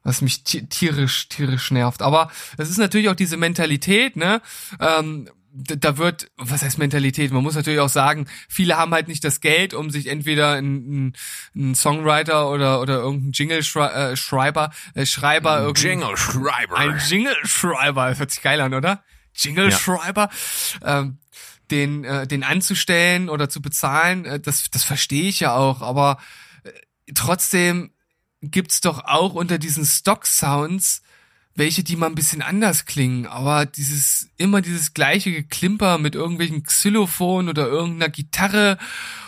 [0.09, 2.03] was mich ti- tierisch tierisch nervt.
[2.03, 4.41] Aber es ist natürlich auch diese Mentalität, ne?
[4.81, 7.33] Ähm, da wird, was heißt Mentalität?
[7.33, 11.15] Man muss natürlich auch sagen, viele haben halt nicht das Geld, um sich entweder einen,
[11.55, 16.77] einen Songwriter oder oder irgendeinen Jingle -Schrei äh, Schreiber äh, Schreiber irgendein- Schreiber.
[16.77, 19.03] ein Jingle-Schreiber, das hört sich geil an, oder?
[19.35, 20.29] Jingle-Schreiber,
[20.85, 21.19] ähm,
[21.71, 26.19] den, äh, den anzustellen oder zu bezahlen, äh, das, das verstehe ich ja auch, aber
[26.65, 26.71] äh,
[27.15, 27.91] trotzdem
[28.43, 31.03] gibt's doch auch unter diesen Stock-Sounds
[31.59, 36.63] welche, die mal ein bisschen anders klingen, aber dieses, immer dieses gleiche Geklimper mit irgendwelchen
[36.63, 38.79] Xylophon oder irgendeiner Gitarre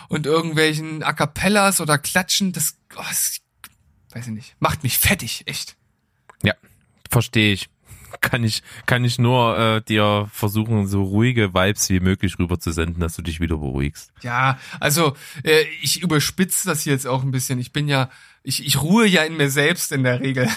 [0.07, 3.41] und irgendwelchen A Cappellas oder Klatschen, das, oh, das
[4.11, 5.75] weiß ich nicht, macht mich fettig, echt.
[6.41, 6.53] Ja,
[7.09, 7.69] verstehe ich.
[8.19, 12.71] Kann ich, kann ich nur äh, dir versuchen, so ruhige Vibes wie möglich rüber zu
[12.71, 14.11] senden, dass du dich wieder beruhigst.
[14.21, 17.59] Ja, also äh, ich überspitze das jetzt auch ein bisschen.
[17.59, 18.09] Ich bin ja,
[18.43, 20.49] ich, ich ruhe ja in mir selbst in der Regel.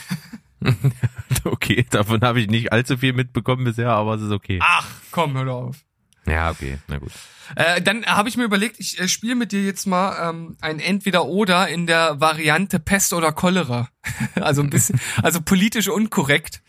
[1.45, 4.59] okay, davon habe ich nicht allzu viel mitbekommen bisher, aber es ist okay.
[4.63, 5.85] Ach, komm, hör auf.
[6.27, 7.13] Ja, okay, na gut.
[7.57, 10.81] Äh, dann habe ich mir überlegt, ich äh, spiele mit dir jetzt mal ähm, ein
[10.81, 13.89] Entweder-Oder in der Variante Pest oder Cholera.
[14.37, 16.63] also ein bisschen, also politisch unkorrekt.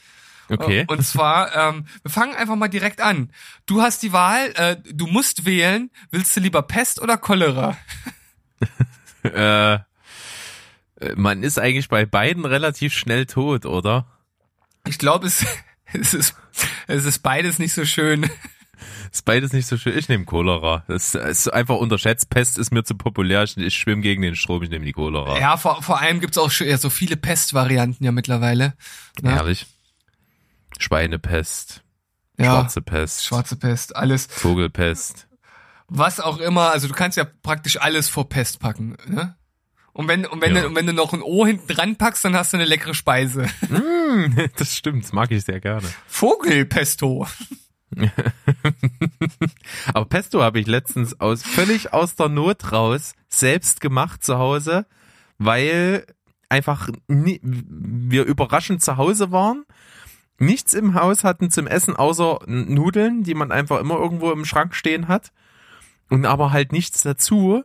[0.50, 0.82] Okay.
[0.82, 3.32] Äh, und zwar, ähm, wir fangen einfach mal direkt an.
[3.66, 7.78] Du hast die Wahl, äh, du musst wählen, willst du lieber Pest oder Cholera?
[9.24, 9.80] äh,
[11.16, 14.06] man ist eigentlich bei beiden relativ schnell tot, oder?
[14.88, 15.46] Ich glaube, es,
[15.94, 16.36] es, ist,
[16.88, 18.30] es ist beides nicht so schön.
[19.12, 19.98] Ist beides nicht so schön.
[19.98, 20.84] Ich nehme Cholera.
[20.88, 22.30] Das ist einfach unterschätzt.
[22.30, 23.44] Pest ist mir zu populär.
[23.44, 24.62] Ich, ich schwimme gegen den Strom.
[24.62, 25.40] Ich nehme die Cholera.
[25.40, 28.74] Ja, vor, vor allem gibt's auch ja, so viele Pestvarianten ja mittlerweile.
[29.22, 29.32] Ne?
[29.32, 29.68] Herrlich.
[30.84, 31.84] Schweinepest.
[32.38, 33.24] Ja, Schwarze Pest.
[33.26, 34.26] Schwarze Pest, alles.
[34.30, 35.28] Vogelpest.
[35.88, 36.72] Was auch immer.
[36.72, 38.98] Also du kannst ja praktisch alles vor Pest packen.
[39.08, 39.36] Ne?
[39.94, 40.62] Und wenn, und wenn, Ja.
[40.64, 42.94] du, und wenn du noch ein O hinten dran packst, dann hast du eine leckere
[42.94, 43.48] Speise.
[43.70, 45.04] Mm, das stimmt.
[45.06, 45.88] Das mag ich sehr gerne.
[46.08, 47.28] Vogelpesto.
[49.94, 54.86] Aber Pesto habe ich letztens aus völlig aus der Not raus selbst gemacht zu Hause,
[55.38, 56.06] weil
[56.50, 59.66] einfach nie, wir überraschend zu Hause waren,
[60.38, 64.76] nichts im Haus hatten zum Essen außer Nudeln, die man einfach immer irgendwo im Schrank
[64.76, 65.32] stehen hat
[66.10, 67.64] und aber halt nichts dazu.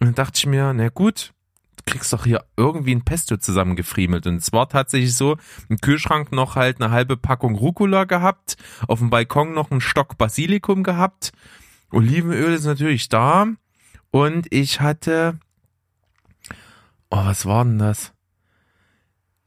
[0.00, 1.32] Und dann dachte ich mir, na gut,
[1.76, 4.26] du kriegst doch hier irgendwie ein Pesto zusammengefriemelt.
[4.26, 5.36] Und es war tatsächlich so,
[5.68, 8.56] im Kühlschrank noch halt eine halbe Packung Rucola gehabt,
[8.88, 11.32] auf dem Balkon noch einen Stock Basilikum gehabt,
[11.94, 13.46] Olivenöl ist natürlich da
[14.10, 15.38] und ich hatte,
[17.10, 18.12] oh, was war denn das?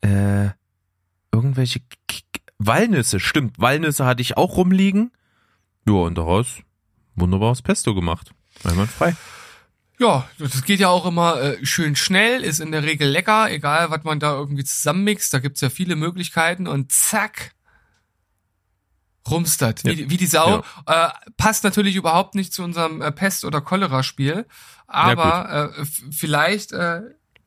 [0.02, 0.52] Äh,
[1.34, 1.82] irgendwelche
[2.60, 5.12] Walnüsse, stimmt, Walnüsse hatte ich auch rumliegen.
[5.88, 6.48] Ja, und daraus
[7.16, 8.32] wunderbares Pesto gemacht.
[8.64, 9.16] Einwandfrei.
[10.00, 13.90] Ja, das geht ja auch immer äh, schön schnell, ist in der Regel lecker, egal
[13.90, 15.34] was man da irgendwie zusammenmixt.
[15.34, 17.54] Da gibt's ja viele Möglichkeiten und zack,
[19.30, 20.10] rumstert, wie, Ja.
[20.10, 20.64] wie die Sau.
[20.86, 24.46] Äh, passt natürlich überhaupt nicht zu unserem äh, Pest- oder Cholera-Spiel,
[24.88, 27.02] aber äh, f- vielleicht äh,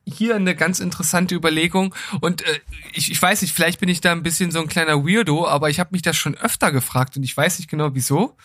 [0.05, 1.93] hier eine ganz interessante Überlegung.
[2.21, 2.59] Und äh,
[2.93, 5.69] ich, ich weiß nicht, vielleicht bin ich da ein bisschen so ein kleiner Weirdo, aber
[5.69, 8.35] ich habe mich das schon öfter gefragt und ich weiß nicht genau wieso.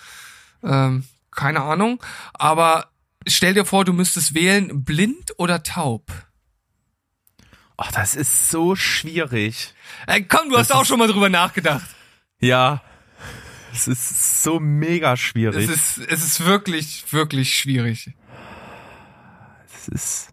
[0.62, 2.02] Ähm, keine Ahnung.
[2.34, 2.90] Aber
[3.26, 6.10] stell dir vor, du müsstest wählen, blind oder taub.
[7.78, 9.74] Oh, das ist so schwierig.
[10.06, 11.86] Äh, komm, du hast Das auch ist- schon mal drüber nachgedacht.
[12.40, 12.82] Ja.
[13.72, 15.68] Es ist so mega Es schwierig.
[15.68, 18.14] ist, es ist wirklich, wirklich schwierig.
[19.74, 20.28] Es ist.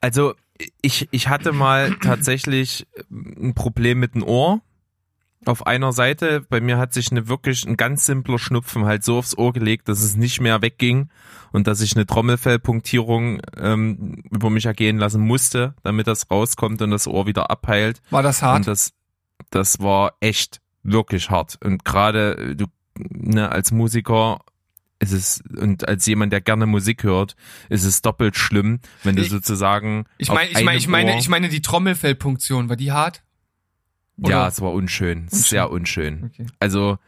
[0.00, 0.34] Also,
[0.80, 4.60] ich, ich hatte mal tatsächlich ein Problem mit dem Ohr.
[5.44, 9.18] Auf einer Seite, bei mir hat sich eine wirklich ein ganz simpler Schnupfen halt so
[9.18, 11.08] aufs Ohr gelegt, dass es nicht mehr wegging
[11.50, 16.92] und dass ich eine Trommelfellpunktierung ähm, über mich ergehen lassen musste, damit das rauskommt und
[16.92, 18.02] das Ohr wieder abheilt.
[18.10, 18.58] War das hart?
[18.58, 18.92] Und das,
[19.50, 21.58] das war echt wirklich hart.
[21.64, 24.40] Und gerade äh, du, ne, als Musiker
[25.02, 27.34] ist es, und als jemand, der gerne Musik hört,
[27.68, 30.06] ist es doppelt schlimm, wenn du Ich- sozusagen.
[30.16, 33.22] Ich meine, ich meine, ich meine, ich meine die Trommelfellpunktion, war die hart?
[34.16, 34.46] Ja, oder?
[34.46, 35.26] es war unschön.
[35.28, 36.30] Sehr unschön.
[36.32, 36.46] Okay.
[36.60, 36.98] Also,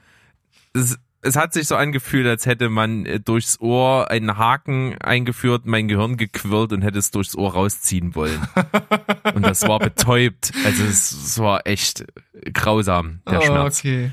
[0.73, 5.65] es, es hat sich so angefühlt, als hätte man äh, durchs Ohr einen Haken eingeführt,
[5.65, 8.41] mein Gehirn gequirlt und hätte es durchs Ohr rausziehen wollen.
[9.35, 10.53] und das war betäubt.
[10.65, 12.05] Also, es, es war echt
[12.53, 13.79] grausam, der oh, Schmerz.
[13.79, 14.11] okay.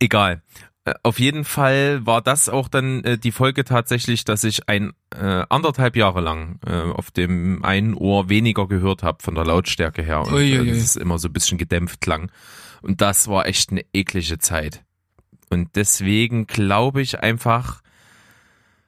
[0.00, 0.42] Egal.
[0.90, 4.92] Äh, Auf jeden Fall war das auch dann äh, die Folge tatsächlich, dass ich ein
[5.14, 10.02] äh, anderthalb Jahre lang äh, auf dem einen Ohr weniger gehört habe von der Lautstärke
[10.02, 12.30] her und äh, dass es immer so ein bisschen gedämpft klang.
[12.82, 14.82] Und das war echt eine eklige Zeit.
[15.50, 17.82] Und deswegen glaube ich einfach,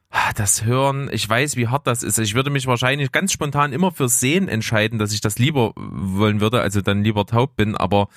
[0.09, 2.17] ah, das Hören, ich weiß, wie hart das ist.
[2.17, 6.39] Ich würde mich wahrscheinlich ganz spontan immer fürs Sehen entscheiden, dass ich das lieber wollen
[6.39, 7.75] würde, also dann lieber taub bin.
[7.75, 8.07] Aber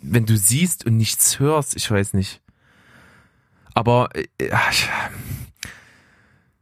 [0.00, 2.42] wenn du siehst und nichts hörst, ich weiß nicht.
[3.78, 4.26] Aber äh,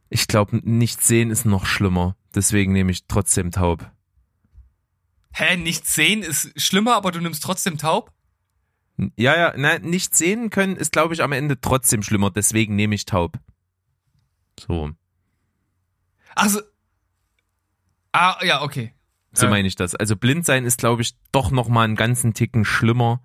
[0.09, 2.15] ich, glaube, nicht sehen ist noch schlimmer.
[2.35, 3.89] Deswegen nehme ich trotzdem taub.
[5.33, 8.13] Hä, nichts sehen ist schlimmer, aber du nimmst trotzdem taub?
[9.15, 12.29] Ja, ja, nein, nicht sehen können ist, glaube ich, am Ende trotzdem schlimmer.
[12.29, 13.39] Deswegen nehme ich taub.
[14.59, 14.91] So.
[16.35, 16.61] Also.
[18.11, 18.93] Ah, ja, okay.
[19.31, 19.49] So Ja.
[19.49, 19.95] meine ich das.
[19.95, 23.23] Also blind sein ist, glaube ich, doch noch mal einen ganzen Ticken schlimmer.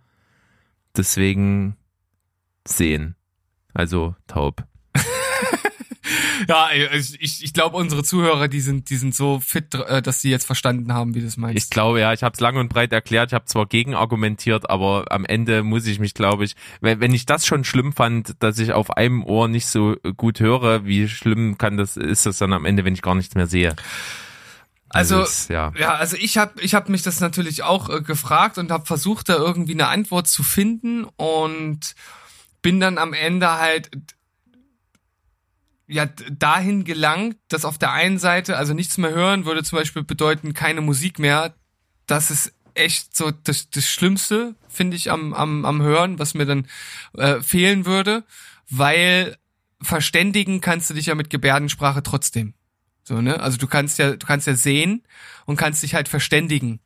[0.97, 1.77] Deswegen
[2.67, 3.17] sehen.
[3.75, 4.65] Also taub.
[6.49, 10.31] Ja, ich, ich, glaube, unsere Zuhörer, die sind, die sind so fit, äh, dass sie
[10.31, 11.63] jetzt verstanden haben, wie du es meinst.
[11.63, 14.69] Ich glaube, ja, ich habe es lang und breit erklärt, ich habe zwar gegen argumentiert,
[14.69, 18.43] aber am Ende muss ich mich, glaube ich, wenn, wenn ich das schon schlimm fand,
[18.43, 22.39] dass ich auf einem Ohr nicht so gut höre, wie schlimm kann das, ist das
[22.39, 23.77] dann am Ende, wenn ich gar nichts mehr sehe.
[24.89, 25.73] Also, es, ja.
[25.79, 29.29] Ja, also ich habe ich hab mich das natürlich auch äh, gefragt und habe versucht,
[29.29, 31.95] da irgendwie eine Antwort zu finden und
[32.63, 33.91] bin dann am Ende halt
[35.87, 40.03] ja dahin gelangt, dass auf der einen Seite, also nichts mehr hören würde zum Beispiel
[40.03, 41.55] bedeuten keine Musik mehr.
[42.07, 46.47] Das ist echt so das, das Schlimmste, finde ich, am, am, am Hören, was mir
[46.47, 46.67] dann
[47.15, 48.25] äh, fehlen würde,
[48.71, 49.37] weil
[49.83, 52.55] verständigen kannst du dich ja mit Gebärdensprache trotzdem.
[53.05, 53.41] So, ne?
[53.41, 55.03] Also du kannst ja, du kannst ja sehen
[55.45, 56.81] und kannst dich halt verständigen.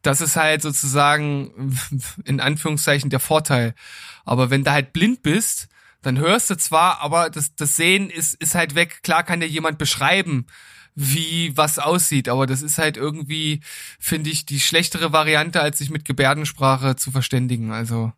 [0.00, 1.76] Das ist halt sozusagen
[2.24, 3.74] in Anführungszeichen der Vorteil.
[4.24, 5.68] Aber wenn du halt blind bist,
[6.02, 9.02] dann hörst du zwar, aber das, das Sehen ist, ist halt weg.
[9.02, 10.46] Klar kann dir jemand beschreiben,
[10.94, 13.60] wie was aussieht, aber das ist halt irgendwie,
[13.98, 17.72] finde ich, die schlechtere Variante, als sich mit Gebärdensprache zu verständigen.
[17.72, 18.12] Also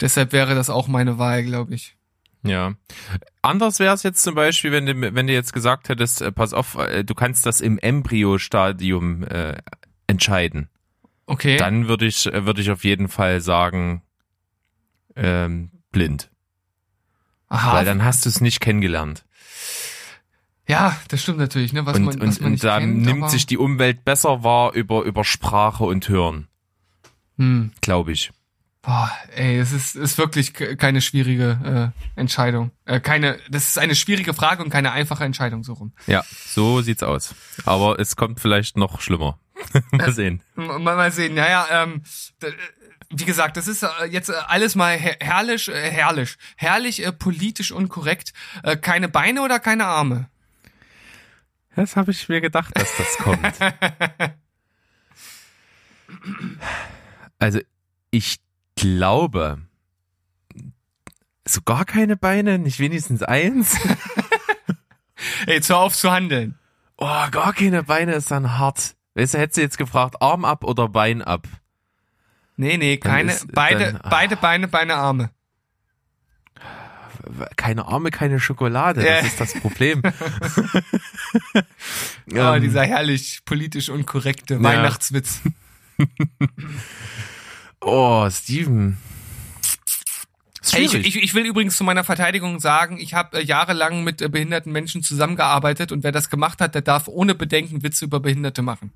[0.00, 1.96] deshalb wäre das auch meine Wahl, glaube ich.
[2.42, 2.74] Ja.
[3.42, 6.52] Anders wäre es jetzt zum Beispiel, wenn du, wenn du jetzt gesagt hättest, äh, pass
[6.52, 9.56] auf, äh, du kannst das im Embryo-Stadium äh,
[10.06, 10.68] entscheiden.
[11.26, 11.56] Okay.
[11.56, 14.02] Dann würde ich, äh, würde ich auf jeden Fall sagen,
[15.18, 16.30] ähm, blind.
[17.48, 17.74] Aha.
[17.74, 19.24] Weil dann hast du es nicht kennengelernt.
[20.66, 21.86] ja, das stimmt natürlich, ne?
[21.86, 24.44] Was und man, was und, man und nicht dann kennt, nimmt sich die Umwelt besser
[24.44, 26.48] wahr über, über Sprache und Hören,
[27.38, 27.72] Hm.
[27.80, 28.30] glaube ich.
[28.82, 32.70] Boah, ey, es ist, ist wirklich ke- keine schwierige äh, Entscheidung.
[32.84, 35.92] Äh, keine, das ist eine schwierige Frage und keine einfache Entscheidung so rum.
[36.06, 37.34] Ja, so sieht's aus.
[37.64, 39.38] Aber es kommt vielleicht noch schlimmer.
[39.90, 40.42] Mal sehen.
[40.56, 41.34] M- Mal, mal sehen.
[41.34, 42.02] Naja, ähm,
[43.10, 47.72] wie gesagt, das ist äh, jetzt äh, alles mal herrlich, äh, herrlich, herrlich äh, politisch
[47.72, 48.32] unkorrekt.
[48.82, 50.28] Keine Beine oder keine Arme?
[51.74, 53.54] Das habe ich mir gedacht, dass das kommt.
[57.40, 57.60] Also
[58.10, 58.40] ich
[58.74, 59.58] glaube,
[61.46, 63.78] so gar keine Beine, nicht wenigstens eins.
[65.46, 66.58] Ey, jetzt hör auf zu handeln.
[66.96, 68.96] Oh, gar keine Beine ist dann hart.
[69.14, 71.46] Weißt du, hättest du jetzt gefragt, Arm ab oder Bein ab?
[72.58, 74.08] Nee, nee, keine, ist- beide, dann- ah.
[74.10, 75.30] beide Beine, Beine, Arme.
[77.56, 79.16] Keine Arme, keine Schokolade, Ja.
[79.16, 80.02] das ist das Problem.
[82.30, 84.62] Oh, Ähm, dieser herrlich politisch unkorrekte Ja.
[84.62, 85.40] Weihnachtswitz.
[87.80, 88.98] oh, Steven.
[90.76, 94.28] Ich, ich, ich will übrigens zu meiner Verteidigung sagen, ich habe äh, jahrelang mit äh,
[94.28, 98.60] behinderten Menschen zusammengearbeitet und wer das gemacht hat, der darf ohne Bedenken Witze über Behinderte
[98.62, 98.92] machen.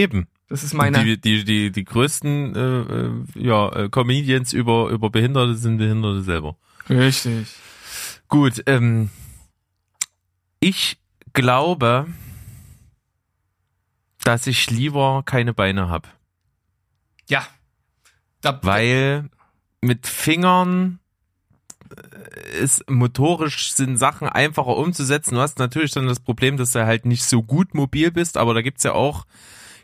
[0.00, 0.28] Eben.
[0.48, 1.04] Das ist meine.
[1.04, 6.22] Die, die, die, die größten äh, äh, ja, äh, Comedians über, über Behinderte sind Behinderte
[6.22, 6.56] selber.
[6.88, 7.48] Richtig.
[8.28, 9.10] Gut, ähm,
[10.58, 10.98] ich
[11.32, 12.06] glaube,
[14.24, 16.08] dass ich lieber keine Beine habe.
[17.28, 17.46] Ja.
[18.40, 19.28] Da, Weil
[19.82, 20.98] mit Fingern
[21.90, 25.34] äh, ist motorisch sind Sachen einfacher umzusetzen.
[25.34, 28.54] Du hast natürlich dann das Problem, dass du halt nicht so gut mobil bist, aber
[28.54, 29.26] da gibt's ja auch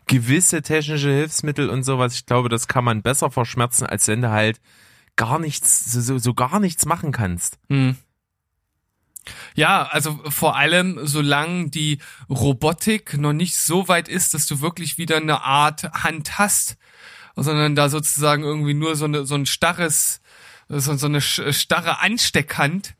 [0.07, 2.15] gewisse technische Hilfsmittel und sowas.
[2.15, 4.59] Ich glaube, das kann man besser verschmerzen, als wenn du halt
[5.15, 7.59] gar nichts, so, so, gar nichts machen kannst.
[7.69, 7.97] Hm.
[9.55, 14.97] Ja, also vor allem, solange die Robotik noch nicht so weit ist, dass du wirklich
[14.97, 16.77] wieder eine Art Hand hast,
[17.35, 20.21] sondern da sozusagen irgendwie nur so eine so ein starres,
[20.69, 22.95] so, so eine starre Ansteckhand.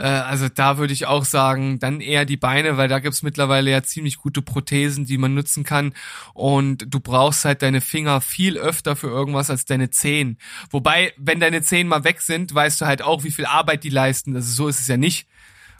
[0.00, 3.70] Äh, also da würde ich auch sagen, dann eher die Beine, weil da gibt's mittlerweile
[3.70, 5.92] ja ziemlich gute Prothesen, die man nutzen kann.
[6.32, 10.38] Und du brauchst halt deine Finger viel öfter für irgendwas als deine Zehen.
[10.70, 13.90] Wobei, wenn deine Zehen mal weg sind, weißt du halt auch, wie viel Arbeit die
[13.90, 14.34] leisten.
[14.34, 15.28] Also so ist es ja nicht.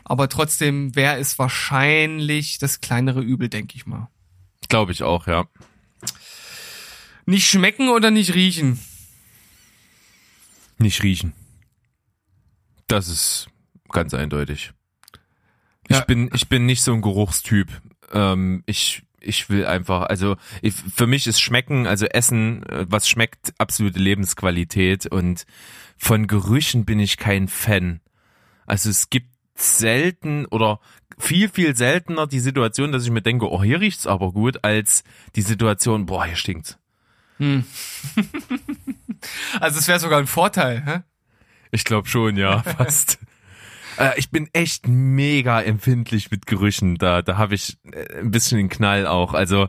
[0.04, 4.08] Aber trotzdem wäre es wahrscheinlich das kleinere Übel, denke ich mal.
[4.68, 5.46] Glaube ich auch, ja.
[7.24, 8.80] Nicht schmecken oder nicht riechen?
[10.78, 11.32] Nicht riechen.
[12.86, 13.48] Das ist
[13.92, 14.72] ganz eindeutig.
[15.88, 16.04] Ich Ja.
[16.04, 17.68] bin, ich bin nicht so ein Geruchstyp.
[18.12, 23.08] Ähm, ich, ich will einfach, also ich, für mich ist Schmecken, also Essen, äh, was
[23.08, 25.46] schmeckt, absolute Lebensqualität und
[25.96, 28.00] von Gerüchen bin ich kein Fan.
[28.66, 30.80] Also es gibt selten oder
[31.18, 35.04] viel, viel seltener die Situation, dass ich mir denke, oh, hier riecht's aber gut, als
[35.36, 36.78] die Situation, boah, hier stinkt's.
[37.38, 37.64] Hm.
[39.60, 41.00] also es wäre sogar ein Vorteil, hä?
[41.72, 43.18] Ich glaube schon, ja, fast.
[44.00, 46.96] Äh, ich bin echt mega empfindlich mit Gerüchen.
[46.96, 49.34] Da, da habe ich äh, ein bisschen den Knall auch.
[49.34, 49.68] Also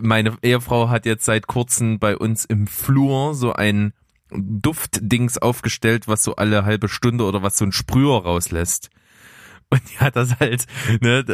[0.00, 3.92] meine Ehefrau hat jetzt seit kurzem bei uns im Flur so ein
[4.30, 8.90] Duftdings aufgestellt, was so alle halbe Stunde oder was so ein Sprüher rauslässt.
[9.72, 10.66] Und die hat das halt
[11.00, 11.24] ne,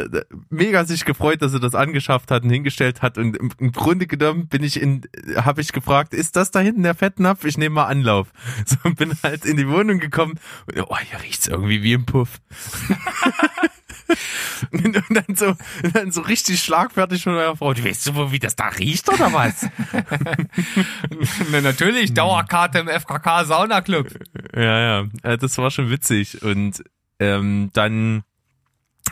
[0.49, 3.17] mega sich gefreut, dass sie das angeschafft hat und hingestellt hat.
[3.17, 5.01] Und im, im Grunde genommen bin ich in,
[5.35, 7.43] habe ich gefragt, ist das da hinten der Fettnapf?
[7.43, 8.31] Ich nehme mal Anlauf.
[8.65, 10.39] So und bin halt in die Wohnung gekommen.
[10.67, 12.39] Und, oh, hier riecht's irgendwie wie im Puff.
[14.71, 15.55] und dann so,
[15.93, 17.73] dann so richtig schlagfertig von meiner Frau.
[17.73, 19.65] Du weißt du, wie das da riecht oder was?
[21.51, 24.07] Na, natürlich, Dauerkarte im FKK Sauna Club.
[24.55, 26.41] Ja, ja, äh, das war schon witzig.
[26.41, 26.83] Und
[27.19, 28.23] ähm, dann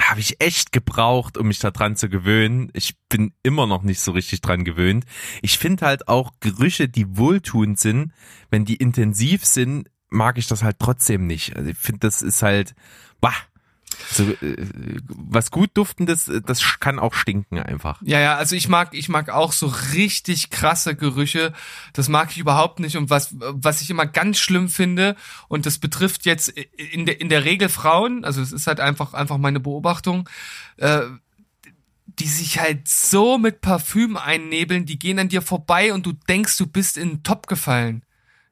[0.09, 2.69] habe ich echt gebraucht, um mich da dran zu gewöhnen.
[2.73, 5.05] Ich bin immer noch nicht so richtig dran gewöhnt.
[5.41, 8.13] Ich finde halt auch Gerüche, die wohltuend sind,
[8.49, 11.55] wenn die intensiv sind, mag ich das halt trotzdem nicht.
[11.55, 12.73] Also ich finde, das ist halt,
[13.19, 13.35] bah,
[14.11, 14.55] so, äh,
[15.07, 18.01] was gut duftendes, das kann auch stinken einfach.
[18.03, 21.53] Ja, ja, also ich mag, ich mag auch so richtig krasse Gerüche.
[21.93, 22.97] Das mag ich überhaupt nicht.
[22.97, 25.15] Und was, was ich immer ganz schlimm finde,
[25.47, 29.13] und das betrifft jetzt in der, in der Regel Frauen, also es ist halt einfach,
[29.13, 30.29] einfach meine Beobachtung,
[30.77, 31.01] äh,
[32.19, 36.57] die sich halt so mit Parfüm einnebeln, die gehen an dir vorbei und du denkst,
[36.57, 38.03] du bist in einen Top gefallen.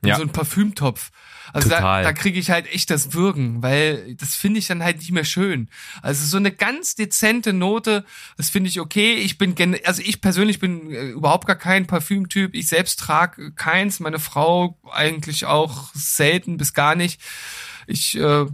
[0.01, 0.15] In ja.
[0.15, 1.11] so einen Parfümtopf.
[1.53, 2.03] Also Total.
[2.03, 5.11] da, da kriege ich halt echt das Würgen, weil das finde ich dann halt nicht
[5.11, 5.69] mehr schön.
[6.01, 8.05] Also so eine ganz dezente Note,
[8.37, 9.15] das finde ich okay.
[9.15, 9.55] Ich bin,
[9.85, 12.53] also ich persönlich bin äh, überhaupt gar kein Parfümtyp.
[12.53, 17.21] Ich selbst trage keins, meine Frau eigentlich auch selten bis gar nicht.
[17.87, 18.45] Ich, äh,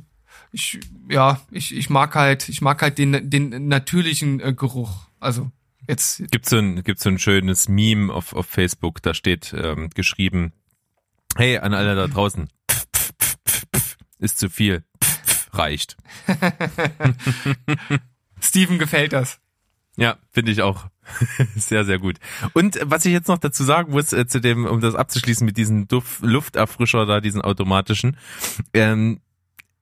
[0.52, 5.08] ich, ja, ich, ich mag halt, ich mag halt den, den natürlichen äh, Geruch.
[5.20, 5.52] Also
[5.88, 6.24] jetzt.
[6.32, 10.54] Gibt so ein, gibt's so ein schönes Meme auf, auf Facebook, da steht ähm, geschrieben,
[11.36, 12.50] hey, an alle da draußen,
[14.22, 14.84] ist zu viel.
[15.54, 15.98] reicht.
[18.40, 19.40] Steven gefällt das.
[19.98, 20.88] Ja, finde ich auch.
[21.56, 22.18] sehr, sehr gut.
[22.54, 25.58] Und was ich jetzt noch dazu sagen muss, äh, zu dem, um das abzuschließen mit
[25.58, 28.18] diesem Duft, Lufterfrischer da, diesen automatischen,
[28.74, 29.20] ähm,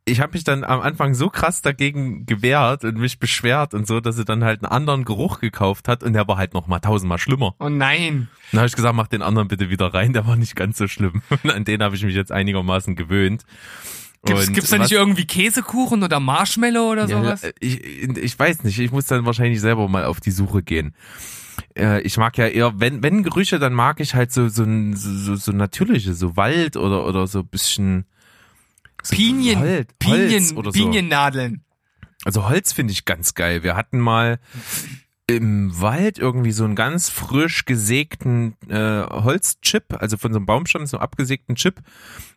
[0.05, 3.99] ich habe mich dann am Anfang so krass dagegen gewehrt und mich beschwert und so,
[3.99, 6.79] dass sie dann halt einen anderen Geruch gekauft hat und der war halt noch mal
[6.79, 7.53] tausendmal schlimmer.
[7.59, 8.27] Oh nein.
[8.51, 10.87] Dann habe ich gesagt, mach den anderen bitte wieder rein, der war nicht ganz so
[10.87, 11.21] schlimm.
[11.29, 13.43] Und an den habe ich mich jetzt einigermaßen gewöhnt.
[14.25, 17.41] Gibt's, gibt's da nicht irgendwie Käsekuchen oder Marshmallow oder sowas?
[17.41, 20.93] Ja, ich, ich weiß nicht, ich muss dann wahrscheinlich selber mal auf die Suche gehen.
[21.77, 25.35] Äh, ich mag ja eher, wenn, wenn Gerüche, dann mag ich halt so, so, so,
[25.35, 28.05] so natürliche, so Wald oder, oder so bisschen,
[29.03, 30.79] so Pinien, Holz, Pinien, oder so.
[30.79, 31.63] Piniennadeln.
[32.25, 33.63] Also Holz finde ich ganz geil.
[33.63, 34.39] Wir hatten mal
[35.29, 40.87] im Wald irgendwie so einen ganz frisch gesägten äh, Holzchip, also von so einem Baumstamm,
[40.87, 41.81] so einen abgesägten Chip,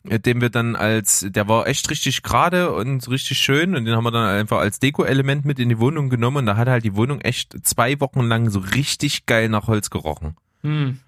[0.07, 3.97] äh, den wir dann als, der war echt richtig gerade und richtig schön und den
[3.97, 6.85] haben wir dann einfach als Deko-Element mit in die Wohnung genommen und da hat halt
[6.85, 10.37] die Wohnung echt zwei Wochen lang so richtig geil nach Holz gerochen.
[10.61, 10.99] Hm.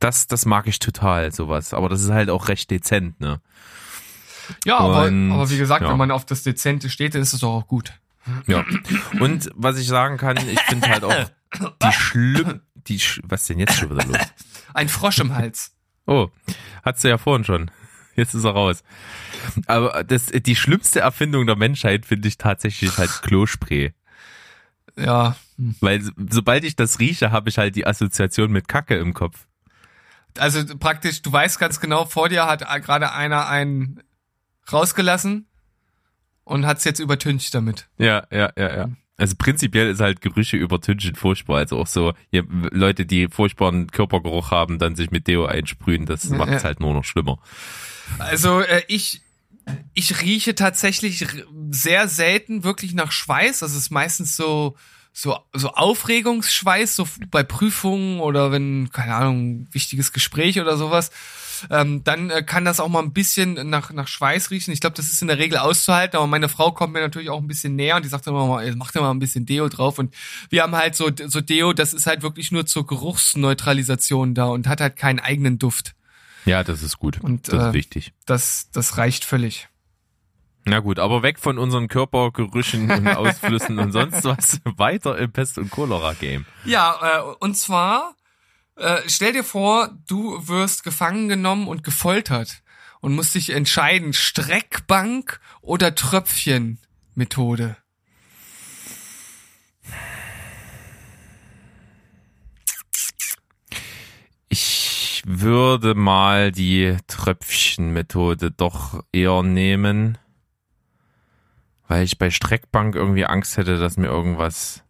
[0.00, 1.74] Das, das mag ich total, sowas.
[1.74, 3.40] Aber das ist halt auch recht dezent, ne?
[4.64, 5.90] Ja, aber, aber wie gesagt, ja.
[5.90, 7.94] wenn man auf das Dezente steht, dann ist es doch auch gut.
[8.46, 8.64] Ja.
[9.20, 11.30] Und was ich sagen kann, ich finde halt auch
[11.82, 14.18] die schlimm, die, sch was denn jetzt schon wieder los?
[14.74, 15.72] Ein Frosch im Hals.
[16.06, 16.28] Oh,
[16.82, 17.70] hattest du ja vorhin schon.
[18.16, 18.82] Jetzt ist er raus.
[19.66, 23.92] Aber das, die schlimmste Erfindung der Menschheit finde ich tatsächlich halt Klospray.
[24.96, 25.36] Ja.
[25.56, 29.46] Weil sobald ich das rieche, habe ich halt die Assoziation mit Kacke im Kopf.
[30.38, 34.02] Also praktisch, du weißt ganz genau, vor dir hat gerade einer einen
[34.72, 35.46] rausgelassen
[36.44, 37.88] und hat's jetzt übertüncht damit.
[37.98, 38.88] Ja, ja, ja, ja.
[39.16, 41.58] Also prinzipiell ist halt Gerüche übertünchen furchtbar.
[41.58, 46.24] Also auch so hier, Leute, die furchtbaren Körpergeruch haben, dann sich mit Deo einsprühen, das
[46.24, 46.64] ja, macht's ja.
[46.64, 47.38] halt nur noch schlimmer.
[48.18, 49.22] Also äh, ich
[49.94, 51.26] ich rieche tatsächlich
[51.70, 53.60] sehr selten wirklich nach Schweiß.
[53.60, 54.76] Das ist meistens so
[55.12, 61.10] so so Aufregungsschweiß, so bei Prüfungen oder wenn keine Ahnung wichtiges Gespräch oder sowas
[61.70, 64.72] ähm, dann äh, kann das auch mal ein bisschen nach, nach Schweiß riechen.
[64.72, 67.40] Ich glaube, das ist in der Regel auszuhalten, aber meine Frau kommt mir natürlich auch
[67.40, 69.98] ein bisschen näher und die sagt immer mal, mach dir mal ein bisschen Deo drauf.
[69.98, 70.14] Und
[70.50, 74.66] wir haben halt so, so Deo, das ist halt wirklich nur zur Geruchsneutralisation da und
[74.66, 75.94] hat halt keinen eigenen Duft.
[76.44, 77.20] Ja, das ist gut.
[77.22, 78.12] Und, das ist äh, wichtig.
[78.26, 79.68] Das, das reicht völlig.
[80.66, 84.60] Na gut, aber weg von unseren Körpergerüchen und Ausflüssen und sonst was.
[84.64, 86.46] Weiter im Pest- und Cholera-Game.
[86.64, 88.14] Ja, äh, und zwar
[88.76, 92.62] äh, stell dir vor, du wirst gefangen genommen und gefoltert
[93.00, 97.76] und musst dich entscheiden, Streckbank oder Tröpfchen-Methode.
[104.48, 110.18] Ich würde mal die Tröpfchen-Methode doch eher nehmen.
[111.86, 114.83] weil ich bei Streckbank irgendwie Angst hätte, dass mir irgendwas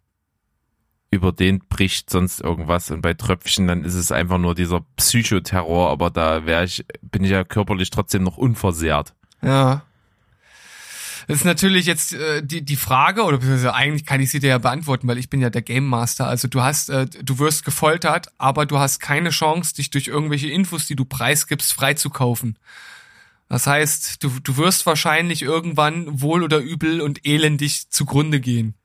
[1.15, 5.89] über den bricht sonst irgendwas und bei Tröpfchen dann ist es einfach nur dieser Psychoterror,
[5.89, 9.13] aber da wäre ich bin ich ja körperlich trotzdem noch unversehrt.
[9.41, 9.83] Ja.
[11.27, 14.49] Das ist natürlich jetzt äh, die die Frage oder beziehungsweise eigentlich kann ich sie dir
[14.49, 16.27] ja beantworten, weil ich bin ja der Game Master.
[16.27, 20.49] Also du hast äh, du wirst gefoltert, aber du hast keine Chance, dich durch irgendwelche
[20.49, 22.59] Infos, die du preisgibst, freizukaufen.
[23.49, 28.75] Das heißt, du du wirst wahrscheinlich irgendwann wohl oder übel und elendig zugrunde gehen.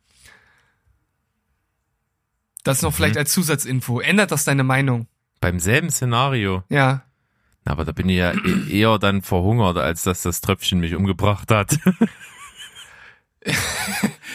[2.65, 4.01] Das noch vielleicht als Zusatzinfo.
[4.01, 5.07] Ändert das deine Meinung?
[5.41, 6.63] Beim selben Szenario.
[6.69, 7.03] Ja.
[7.65, 11.51] Aber da bin ich ja e- eher dann verhungert, als dass das Tröpfchen mich umgebracht
[11.51, 11.79] hat.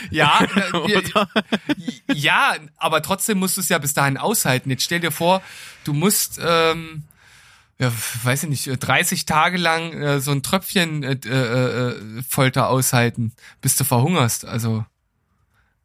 [0.09, 1.27] Ja, äh, wir-
[2.13, 4.69] ja, aber trotzdem musst du es ja bis dahin aushalten.
[4.69, 5.41] Jetzt stell dir vor,
[5.83, 7.03] du musst, ähm,
[7.79, 7.91] ja,
[8.23, 13.33] weiß ich nicht, 30 Tage lang äh, so ein Tröpfchen äh, äh, äh, Folter aushalten,
[13.61, 14.45] bis du verhungerst.
[14.45, 14.85] Also,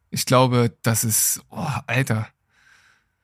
[0.09, 2.27] ich glaube, das ist, oh, Alter.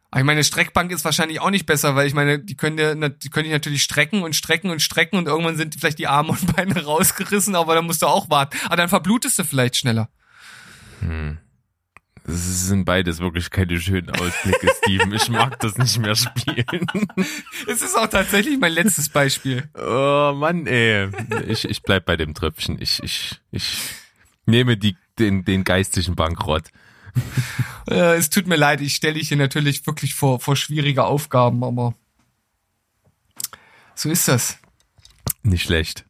[0.09, 3.09] Aber ich meine, Streckbank ist wahrscheinlich auch nicht besser, weil ich meine, die können na-
[3.09, 6.29] die können dich natürlich strecken und strecken und strecken und irgendwann sind vielleicht die Arme
[6.29, 8.57] und Beine rausgerissen, aber dann musst du auch warten.
[8.65, 10.09] Aber dann verblutest du vielleicht schneller.
[12.25, 15.13] Das sind beides wirklich keine schönen Ausblicke, Steven.
[15.13, 16.65] Ich mag das nicht mehr spielen.
[17.67, 19.69] Es ist auch tatsächlich mein letztes Beispiel.
[19.75, 21.09] Oh Mann, ey.
[21.47, 22.81] Ich, ich bleib bei dem Tröpfchen.
[22.81, 23.77] Ich, ich, ich
[24.45, 26.69] nehme die, den, den geistigen Bankrott.
[27.89, 31.63] Äh, es tut mir leid, ich stelle dich hier natürlich wirklich vor, vor schwierige Aufgaben,
[31.63, 31.93] aber
[33.95, 34.57] so ist das.
[35.41, 36.05] Nicht schlecht.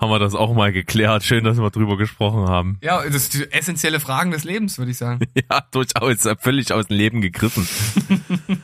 [0.00, 1.22] Haben wir das auch mal geklärt.
[1.22, 2.78] Schön, dass wir drüber gesprochen haben.
[2.82, 5.24] Ja, das sind die essentielle Fragen des Lebens, würde ich sagen.
[5.50, 7.68] Ja, durchaus völlig aus dem Leben gegriffen.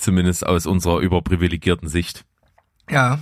[0.00, 2.24] Zumindest aus unserer überprivilegierten Sicht.
[2.88, 3.20] Ja.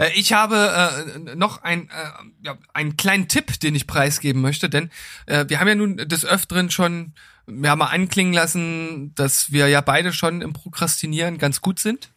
[0.00, 4.68] Äh, Ich habe äh, noch ein, äh, ja, einen kleinen Tipp, den ich preisgeben möchte,
[4.68, 4.90] denn
[5.26, 7.14] äh, wir haben ja nun des Öfteren schon
[7.46, 12.10] ja, mal anklingen lassen, dass wir ja beide schon im Prokrastinieren ganz gut sind.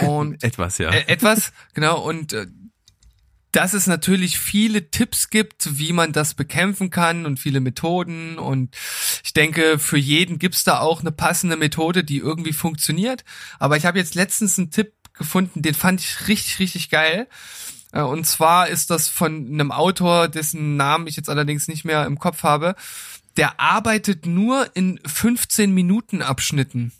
[0.00, 0.90] Und Etwas, ja.
[0.90, 2.46] Äh, etwas, genau, und äh,
[3.56, 8.38] dass es natürlich viele Tipps gibt, wie man das bekämpfen kann und viele Methoden.
[8.38, 8.76] Und
[9.24, 13.24] ich denke, für jeden gibt's da auch eine passende Methode, die irgendwie funktioniert.
[13.58, 17.26] Aber ich habe jetzt letztens einen Tipp gefunden, den fand ich richtig, richtig geil.
[17.92, 22.06] Äh, Und zwar ist das von einem Autor, dessen Namen ich jetzt allerdings nicht mehr
[22.06, 22.74] im Kopf habe.
[23.36, 26.92] Der arbeitet nur in 15 Minuten Abschnitten.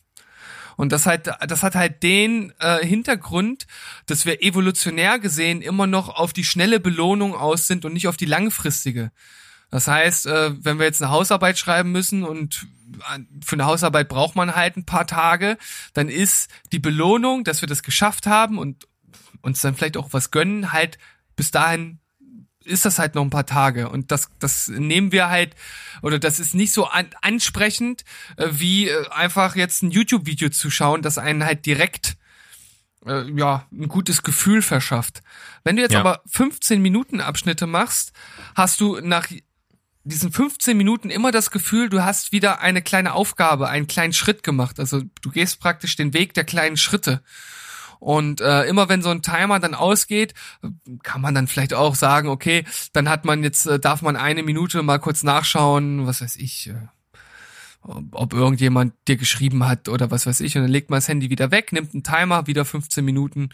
[0.76, 3.66] Und das halt, das hat halt den äh, Hintergrund,
[4.04, 8.18] dass wir evolutionär gesehen immer noch auf die schnelle Belohnung aus sind und nicht auf
[8.18, 9.10] die langfristige.
[9.70, 12.66] Das heißt, äh, wenn wir jetzt eine Hausarbeit schreiben müssen und
[13.44, 15.59] für eine Hausarbeit braucht man halt ein paar Tage,
[15.94, 18.86] dann ist die Belohnung, dass wir das geschafft haben und
[19.42, 20.99] uns dann vielleicht auch was gönnen, halt
[21.36, 21.99] bis dahin
[22.64, 25.55] ist das halt noch ein paar Tage und das das nehmen wir halt
[26.03, 28.03] oder das ist nicht so an, ansprechend
[28.36, 32.16] äh, wie äh, einfach jetzt ein YouTube Video zu schauen, das einen halt direkt
[33.07, 35.22] äh, ja ein gutes Gefühl verschafft.
[35.62, 36.01] Wenn du jetzt Ja.
[36.01, 38.12] aber 15 Minuten Abschnitte machst,
[38.57, 39.28] hast du nach
[40.07, 44.42] diesen 15 Minuten immer das Gefühl, du hast wieder eine kleine Aufgabe, einen kleinen Schritt
[44.42, 44.78] gemacht.
[44.78, 47.22] Also du gehst praktisch den Weg der kleinen Schritte.
[47.98, 50.34] Und äh, immer wenn so ein Timer dann ausgeht,
[51.02, 54.42] kann man dann vielleicht auch sagen, okay, dann hat man jetzt, äh, darf man eine
[54.42, 56.74] Minute mal kurz nachschauen, was weiß ich, äh,
[58.12, 60.57] ob irgendjemand dir geschrieben hat oder was weiß ich.
[60.57, 63.51] Und dann legt man das Handy wieder weg, nimmt einen Timer, wieder 15 Minuten.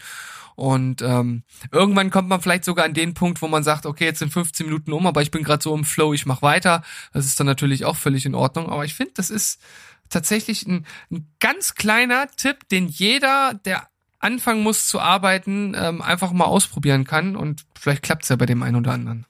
[0.55, 4.19] Und ähm, irgendwann kommt man vielleicht sogar an den Punkt, wo man sagt, okay, jetzt
[4.19, 6.83] sind 15 Minuten um, aber ich bin gerade so im Flow, ich mache weiter.
[7.11, 8.69] Das ist dann natürlich auch völlig in Ordnung.
[8.69, 9.61] Aber ich finde, das ist
[10.09, 13.87] tatsächlich ein, ein ganz kleiner Tipp, den jeder, der
[14.19, 17.35] anfangen muss zu arbeiten, ähm, einfach mal ausprobieren kann.
[17.35, 19.25] Und vielleicht klappt's ja bei dem einen oder anderen.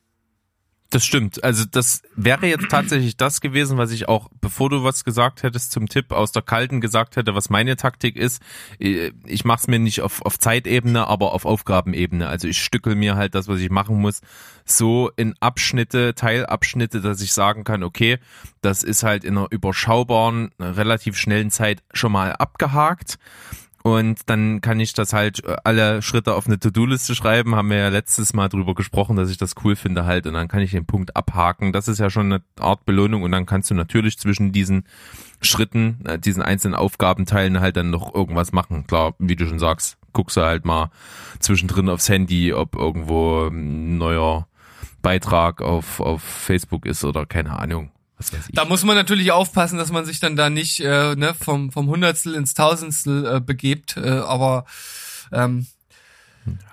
[0.93, 1.43] Das stimmt.
[1.43, 5.71] Also das wäre jetzt tatsächlich das gewesen, was ich auch, bevor du was gesagt hättest
[5.71, 8.43] zum Tipp aus der Kalten gesagt hätte, was meine Taktik ist.
[8.79, 12.27] Äh, Ich mache es mir nicht auf, auf Zeitebene, aber auf Aufgabenebene.
[12.27, 14.21] Also ich stückel mir halt das, was ich machen muss,
[14.65, 18.19] so in Abschnitte, Teilabschnitte, dass ich sagen kann, okay,
[18.61, 23.17] das ist halt in einer überschaubaren, relativ schnellen Zeit schon mal abgehakt.
[23.83, 27.53] Und dann kann ich das halt äh, alle Schritte auf eine To-Do-Liste schreiben.
[27.55, 30.25] Haben wir ja letztes Mal drüber gesprochen, dass ich das cool finde halt.
[30.25, 31.73] Und dann kann ich den Punkt abhaken.
[31.73, 33.23] Das ist ja schon eine Art Belohnung.
[33.23, 34.85] Und dann kannst du natürlich zwischen diesen
[35.41, 38.87] Schritten, äh, diesen einzelnen Aufgabenteilen halt dann noch irgendwas machen.
[38.87, 40.89] Klar, wie du schon sagst, guckst du halt mal
[41.39, 44.47] zwischendrin aufs Handy, ob irgendwo ein neuer
[45.01, 47.91] Beitrag auf, auf Facebook ist oder keine Ahnung.
[48.23, 48.55] Was weiß ich.
[48.55, 51.87] Da muss man natürlich aufpassen, dass man sich dann da nicht äh, ne, vom, vom
[51.87, 53.97] Hundertstel ins Tausendstel äh, begebt.
[53.97, 54.65] Äh, aber
[55.31, 55.67] ähm,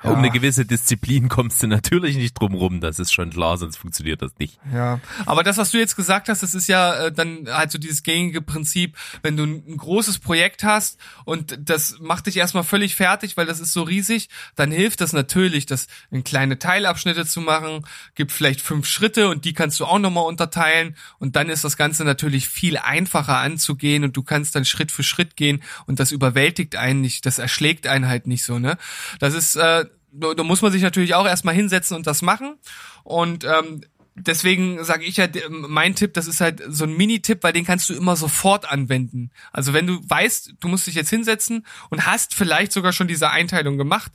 [0.02, 3.76] Um eine gewisse Disziplin kommst du natürlich nicht drum rum, das ist schon klar, sonst
[3.76, 4.58] funktioniert das nicht.
[4.72, 7.78] Ja, aber das, was du jetzt gesagt hast, das ist ja äh, dann halt so
[7.78, 12.64] dieses gängige Prinzip, wenn du ein, ein großes Projekt hast und das macht dich erstmal
[12.64, 17.26] völlig fertig, weil das ist so riesig, dann hilft das natürlich, das in kleine Teilabschnitte
[17.26, 17.84] zu machen,
[18.14, 21.76] gibt vielleicht fünf Schritte und die kannst du auch nochmal unterteilen und dann ist das
[21.76, 26.10] Ganze natürlich viel einfacher anzugehen und du kannst dann Schritt für Schritt gehen und das
[26.10, 28.78] überwältigt einen nicht, das erschlägt einen halt nicht so, ne?
[29.18, 32.56] Das ist äh, da muss man sich natürlich auch erstmal hinsetzen und das machen.
[33.04, 33.82] Und ähm,
[34.14, 37.88] deswegen sage ich ja, mein Tipp, das ist halt so ein Mini-Tipp, weil den kannst
[37.88, 39.30] du immer sofort anwenden.
[39.52, 43.30] Also wenn du weißt, du musst dich jetzt hinsetzen und hast vielleicht sogar schon diese
[43.30, 44.12] Einteilung gemacht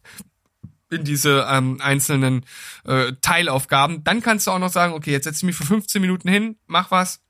[0.92, 2.46] in diese ähm, einzelnen
[2.86, 6.00] äh, Teilaufgaben, dann kannst du auch noch sagen, okay, jetzt setze ich mich für 15
[6.02, 7.22] Minuten hin, mach was,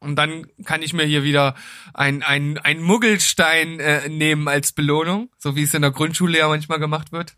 [0.00, 1.54] und dann kann ich mir hier wieder
[1.92, 6.48] ein, ein, ein Muggelstein äh, nehmen als Belohnung, so wie es in der Grundschule ja
[6.48, 7.36] manchmal gemacht wird.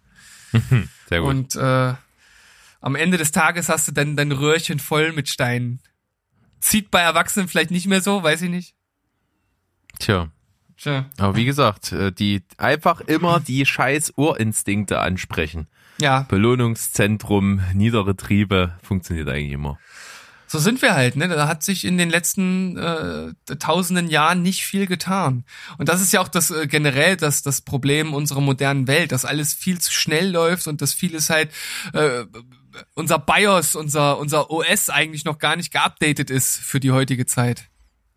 [1.09, 1.30] Sehr gut.
[1.30, 1.94] Und äh,
[2.80, 5.80] am Ende des Tages hast du dann dein Röhrchen voll mit Steinen.
[6.61, 8.74] Zieht bei Erwachsenen vielleicht nicht mehr so, weiß ich nicht.
[9.98, 10.30] Tja.
[10.76, 11.07] Tja.
[11.18, 15.68] Aber wie gesagt, äh, die einfach immer die scheiß Urinstinkte ansprechen.
[16.01, 16.22] Ja.
[16.28, 19.78] Belohnungszentrum, niedere Triebe, funktioniert eigentlich immer
[20.51, 21.28] so sind wir halt, ne?
[21.28, 25.44] Da hat sich in den letzten äh, tausenden Jahren nicht viel getan.
[25.78, 29.24] Und das ist ja auch das äh, generell das, das Problem unserer modernen Welt, dass
[29.24, 31.53] alles viel zu schnell läuft und dass vieles halt
[31.92, 32.24] äh,
[32.94, 37.70] unser BIOS, unser, unser OS eigentlich noch gar nicht geupdatet ist für die heutige Zeit.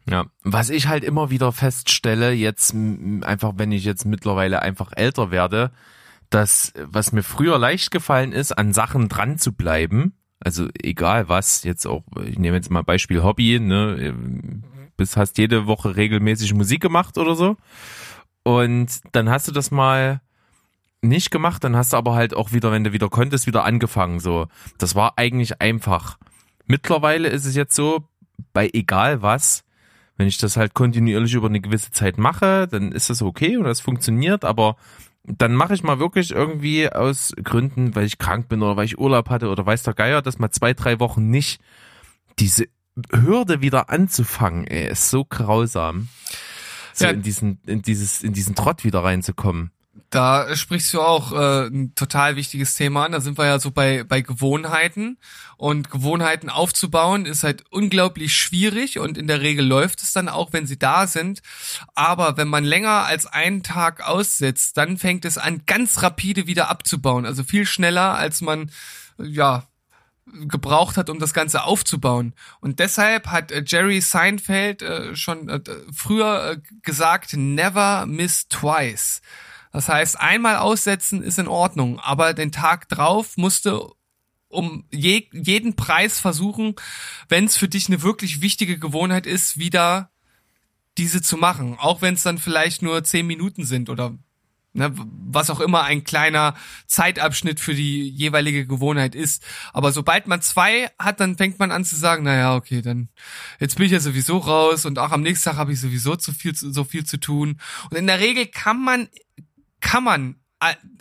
[0.09, 5.29] Ja, was ich halt immer wieder feststelle, jetzt einfach, wenn ich jetzt mittlerweile einfach älter
[5.29, 5.71] werde,
[6.31, 11.63] dass was mir früher leicht gefallen ist, an Sachen dran zu bleiben, also egal was,
[11.63, 14.13] jetzt auch, ich nehme jetzt mal Beispiel Hobby, ne,
[14.97, 17.57] bis hast jede Woche regelmäßig Musik gemacht oder so.
[18.43, 20.21] Und dann hast du das mal
[21.01, 24.19] nicht gemacht, dann hast du aber halt auch wieder, wenn du wieder konntest, wieder angefangen.
[24.19, 26.17] So, das war eigentlich einfach.
[26.65, 28.07] Mittlerweile ist es jetzt so,
[28.53, 29.63] bei egal was,
[30.17, 33.65] wenn ich das halt kontinuierlich über eine gewisse Zeit mache, dann ist das okay und
[33.65, 34.77] das funktioniert, aber
[35.25, 38.99] dann mache ich mal wirklich irgendwie aus Gründen, weil ich krank bin oder weil ich
[38.99, 41.61] Urlaub hatte oder weiß der Geier, dass mal zwei, drei Wochen nicht
[42.39, 42.67] diese
[43.11, 46.09] Hürde wieder anzufangen, ey, ist so grausam.
[46.93, 47.11] So ja.
[47.11, 49.71] in diesen, in dieses, in diesen Trott wieder reinzukommen.
[50.09, 53.11] Da sprichst du auch äh, ein total wichtiges Thema an.
[53.11, 55.19] Da sind wir ja so bei, bei Gewohnheiten.
[55.57, 60.51] Und Gewohnheiten aufzubauen ist halt unglaublich schwierig und in der Regel läuft es dann auch,
[60.51, 61.41] wenn sie da sind.
[61.93, 66.69] Aber wenn man länger als einen Tag aussetzt, dann fängt es an, ganz rapide wieder
[66.69, 67.25] abzubauen.
[67.25, 68.71] Also viel schneller, als man,
[69.19, 69.67] ja,
[70.25, 72.33] gebraucht hat, um das Ganze aufzubauen.
[72.61, 75.61] Und deshalb hat äh, Jerry Seinfeld äh, schon äh,
[75.93, 79.21] früher äh, gesagt, never miss twice.
[79.73, 83.89] Das heißt, einmal aussetzen ist in Ordnung, aber den Tag drauf musste
[84.47, 86.75] um je, jeden Preis versuchen,
[87.27, 90.11] wenn es für dich eine wirklich wichtige Gewohnheit ist, wieder
[90.99, 91.75] diese zu machen.
[91.79, 94.15] Auch wenn es dann vielleicht nur zehn Minuten sind oder
[94.73, 96.55] ne, was auch immer ein kleiner
[96.85, 99.43] Zeitabschnitt für die jeweilige Gewohnheit ist.
[99.73, 103.09] Aber sobald man zwei hat, dann fängt man an zu sagen, naja, okay, dann
[103.59, 106.31] jetzt bin ich ja sowieso raus und auch am nächsten Tag habe ich sowieso zu
[106.31, 107.59] viel, so viel zu tun.
[107.89, 109.07] Und in der Regel kann man
[109.83, 110.35] kann man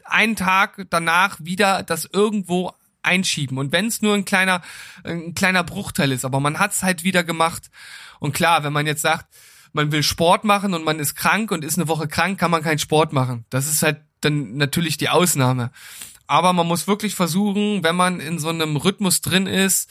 [0.04, 2.72] einen Tag danach wieder das irgendwo
[3.02, 3.58] einschieben.
[3.58, 4.60] Und wenn es nur ein kleiner,
[5.04, 7.70] ein kleiner Bruchteil ist, aber man hat es halt wieder gemacht.
[8.18, 9.26] Und klar, wenn man jetzt sagt,
[9.72, 12.62] man will Sport machen und man ist krank und ist eine Woche krank, kann man
[12.62, 13.46] keinen Sport machen.
[13.50, 15.70] Das ist halt dann natürlich die Ausnahme.
[16.26, 19.90] Aber man muss wirklich versuchen, wenn man in so einem Rhythmus drin ist,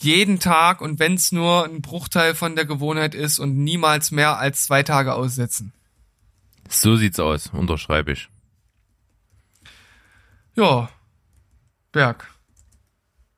[0.00, 4.38] jeden Tag und wenn es nur ein Bruchteil von der Gewohnheit ist und niemals mehr
[4.38, 5.72] als zwei Tage aussetzen.
[6.68, 8.28] So sieht's aus, unterschreibe ich.
[10.54, 10.90] Ja,
[11.92, 12.28] Berg.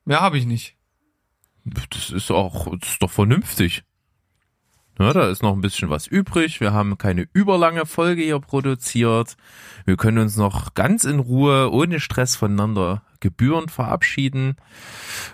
[0.05, 0.77] Mehr habe ich nicht.
[1.65, 3.85] Das ist auch, das ist doch vernünftig.
[4.99, 6.61] Ja, da ist noch ein bisschen was übrig.
[6.61, 9.37] Wir haben keine überlange Folge hier produziert.
[9.87, 14.57] Wir können uns noch ganz in Ruhe, ohne Stress voneinander gebührend verabschieden.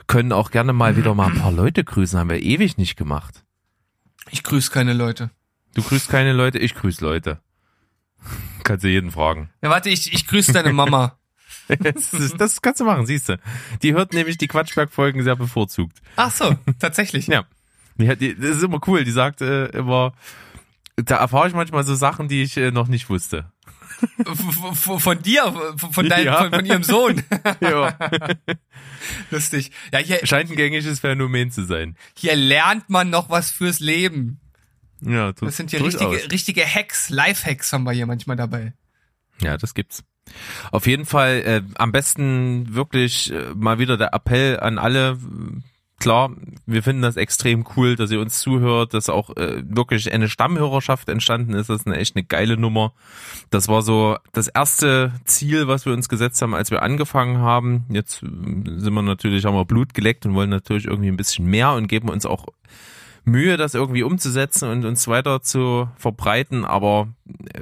[0.06, 2.18] Können auch gerne mal wieder mal ein paar Leute grüßen.
[2.18, 3.44] Haben wir ewig nicht gemacht.
[4.30, 5.30] Ich grüße keine Leute.
[5.74, 7.40] Du grüßt keine Leute, ich grüße Leute.
[8.64, 9.50] Kannst du jeden fragen.
[9.62, 11.18] Ja, warte, ich, ich grüße deine Mama.
[11.80, 13.38] das, ist, das kannst du machen, siehst du.
[13.82, 15.98] Die hört nämlich die Quatschberg-Folgen sehr bevorzugt.
[16.16, 17.26] Ach so, tatsächlich.
[17.28, 17.44] ja.
[17.96, 19.04] Die, die, das ist immer cool.
[19.04, 20.12] Die sagt äh, immer,
[20.96, 23.50] da erfahre ich manchmal so Sachen, die ich äh, noch nicht wusste.
[24.74, 26.42] Von, von dir, von, deinem, ja.
[26.42, 27.22] von, von, ihrem Sohn.
[27.60, 27.96] ja.
[29.30, 29.70] Lustig.
[29.90, 31.96] Ja, hier, Scheint ein gängiges Phänomen zu sein.
[32.14, 34.38] Hier lernt man noch was fürs Leben.
[35.00, 38.72] Ja, das sind hier richtige, richtige Hacks, Life-Hacks haben wir hier manchmal dabei.
[39.40, 40.02] Ja, das gibt's.
[40.72, 45.18] Auf jeden Fall äh, am besten wirklich äh, mal wieder der Appell an alle.
[45.98, 46.30] Klar,
[46.66, 51.08] wir finden das extrem cool, dass ihr uns zuhört, dass auch äh, wirklich eine Stammhörerschaft
[51.08, 51.70] entstanden ist.
[51.70, 52.92] Das ist eine echt eine geile Nummer.
[53.48, 57.86] Das war so das erste Ziel, was wir uns gesetzt haben, als wir angefangen haben.
[57.88, 61.46] Jetzt äh, sind wir natürlich, haben wir Blut geleckt und wollen natürlich irgendwie ein bisschen
[61.46, 62.46] mehr und geben uns auch
[63.28, 67.08] Mühe, das irgendwie umzusetzen und uns weiter zu verbreiten, aber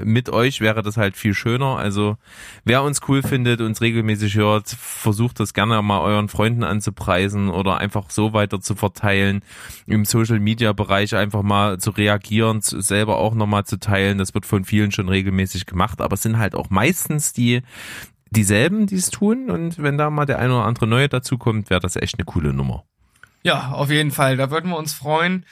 [0.04, 1.78] mit euch wäre das halt viel schöner.
[1.78, 2.18] Also
[2.66, 7.78] wer uns cool findet, uns regelmäßig hört, versucht das gerne mal euren Freunden anzupreisen oder
[7.78, 9.40] einfach so weiter zu verteilen,
[9.86, 14.18] im Social Media Bereich einfach mal zu reagieren, selber auch nochmal zu teilen.
[14.18, 17.62] Das wird von vielen schon regelmäßig gemacht, aber es sind halt auch meistens die
[18.30, 21.80] dieselben, die es tun und wenn da mal der eine oder andere neue dazukommt, wäre
[21.80, 22.84] das echt eine coole Nummer.
[23.44, 24.38] Ja, auf jeden Fall.
[24.38, 25.44] Da würden wir uns freuen.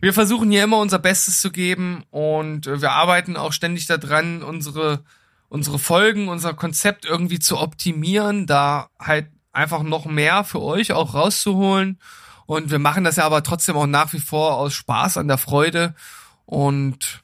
[0.00, 4.42] Wir versuchen hier immer unser Bestes zu geben und äh, wir arbeiten auch ständig daran,
[4.42, 5.04] unsere,
[5.48, 11.14] unsere Folgen, unser Konzept irgendwie zu optimieren, da halt einfach noch mehr für euch auch
[11.14, 12.00] rauszuholen.
[12.46, 15.38] Und wir machen das ja aber trotzdem auch nach wie vor aus Spaß an der
[15.38, 15.94] Freude.
[16.46, 17.22] Und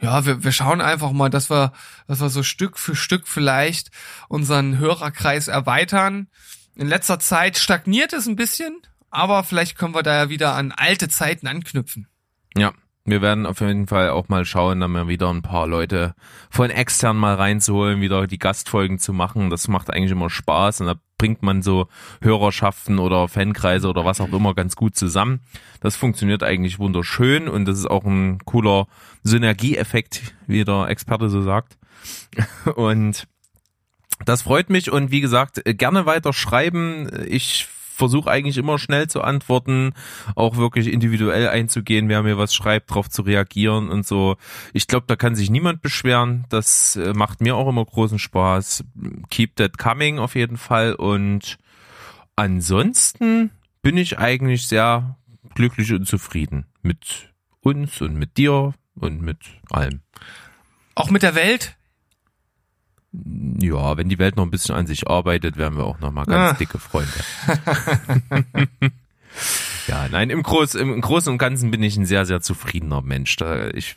[0.00, 1.72] ja, wir, wir schauen einfach mal, dass wir,
[2.06, 3.90] dass wir so Stück für Stück vielleicht
[4.28, 6.28] unseren Hörerkreis erweitern.
[6.76, 8.80] In letzter Zeit stagniert es ein bisschen,
[9.10, 12.08] aber vielleicht können wir da ja wieder an alte Zeiten anknüpfen.
[12.56, 12.72] Ja,
[13.04, 16.14] wir werden auf jeden Fall auch mal schauen, dann mal wieder ein paar Leute
[16.50, 19.48] von extern mal reinzuholen, wieder die Gastfolgen zu machen.
[19.48, 21.88] Das macht eigentlich immer Spaß und da bringt man so
[22.20, 25.40] Hörerschaften oder Fankreise oder was auch immer ganz gut zusammen.
[25.80, 28.86] Das funktioniert eigentlich wunderschön und das ist auch ein cooler
[29.22, 31.78] Synergieeffekt, wie der Experte so sagt.
[32.76, 33.26] Und
[34.24, 37.08] das freut mich und wie gesagt, gerne weiter schreiben.
[37.26, 37.68] Ich
[37.98, 39.92] versuche eigentlich immer schnell zu antworten,
[40.34, 44.36] auch wirklich individuell einzugehen, wer mir was schreibt, darauf zu reagieren und so.
[44.72, 46.46] Ich glaube, da kann sich niemand beschweren.
[46.48, 48.84] Das äh, macht mir auch immer großen Spaß.
[49.30, 50.94] Keep that coming auf jeden Fall.
[50.94, 51.58] Und
[52.36, 53.50] ansonsten
[53.82, 55.16] bin ich eigentlich sehr
[55.54, 59.38] glücklich und zufrieden mit uns und mit dir und mit
[59.70, 60.00] allem.
[60.94, 61.77] Auch mit der Welt?
[63.12, 66.24] Ja, wenn die Welt noch ein bisschen an sich arbeitet, wären wir auch noch mal
[66.24, 66.58] ganz ah.
[66.58, 67.10] dicke Freunde.
[69.86, 73.36] ja, nein, im, Groß, im Großen und Ganzen bin ich ein sehr, sehr zufriedener Mensch.
[73.36, 73.96] Da, ich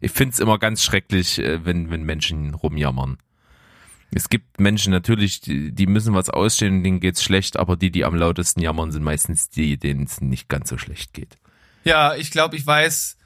[0.00, 3.18] ich finde es immer ganz schrecklich, äh, wenn, wenn Menschen rumjammern.
[4.12, 8.04] Es gibt Menschen natürlich, die, die müssen was ausstehen denen geht's schlecht, aber die, die
[8.04, 11.38] am lautesten jammern, sind meistens die, denen es nicht ganz so schlecht geht.
[11.84, 13.16] Ja, ich glaube, ich weiß,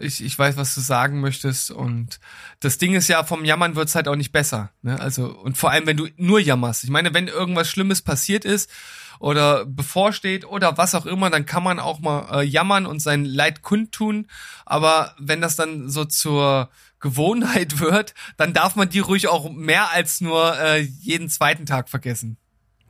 [0.00, 1.70] ich, ich weiß, was du sagen möchtest.
[1.70, 2.20] Und
[2.60, 4.70] das Ding ist ja, vom Jammern wird's halt auch nicht besser.
[4.82, 4.98] Ne?
[5.00, 6.84] Also, und vor allem, wenn du nur jammerst.
[6.84, 8.70] Ich meine, wenn irgendwas Schlimmes passiert ist
[9.18, 13.24] oder bevorsteht oder was auch immer, dann kann man auch mal äh, jammern und sein
[13.24, 14.26] Leid kundtun.
[14.64, 16.70] Aber wenn das dann so zur
[17.00, 21.88] Gewohnheit wird, dann darf man die ruhig auch mehr als nur äh, jeden zweiten Tag
[21.88, 22.38] vergessen.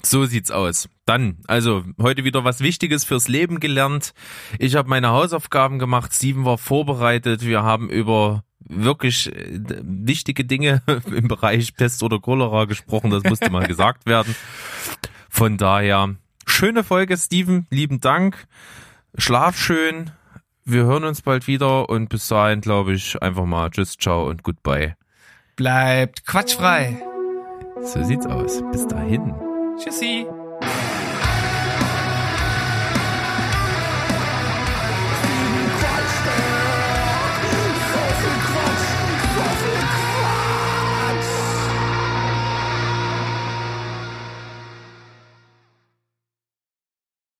[0.02, 0.88] So sieht's aus.
[1.04, 4.12] Dann, also heute wieder was Wichtiges fürs Leben gelernt.
[4.58, 7.44] Ich habe meine Hausaufgaben gemacht, Steven war vorbereitet.
[7.44, 13.10] Wir haben über wirklich äh, wichtige Dinge im Bereich Pest oder Cholera gesprochen.
[13.10, 14.34] Das musste mal gesagt werden.
[15.28, 16.14] Von daher,
[16.46, 17.66] schöne Folge, Steven.
[17.70, 18.46] Lieben Dank.
[19.16, 20.10] Schlaf schön.
[20.64, 24.42] Wir hören uns bald wieder und bis dahin glaube ich einfach mal Tschüss, ciao und
[24.42, 24.96] goodbye.
[25.56, 27.02] Bleibt quatschfrei.
[27.82, 28.62] So sieht's aus.
[28.70, 29.47] Bis dahin.
[29.78, 30.26] Tschüssi.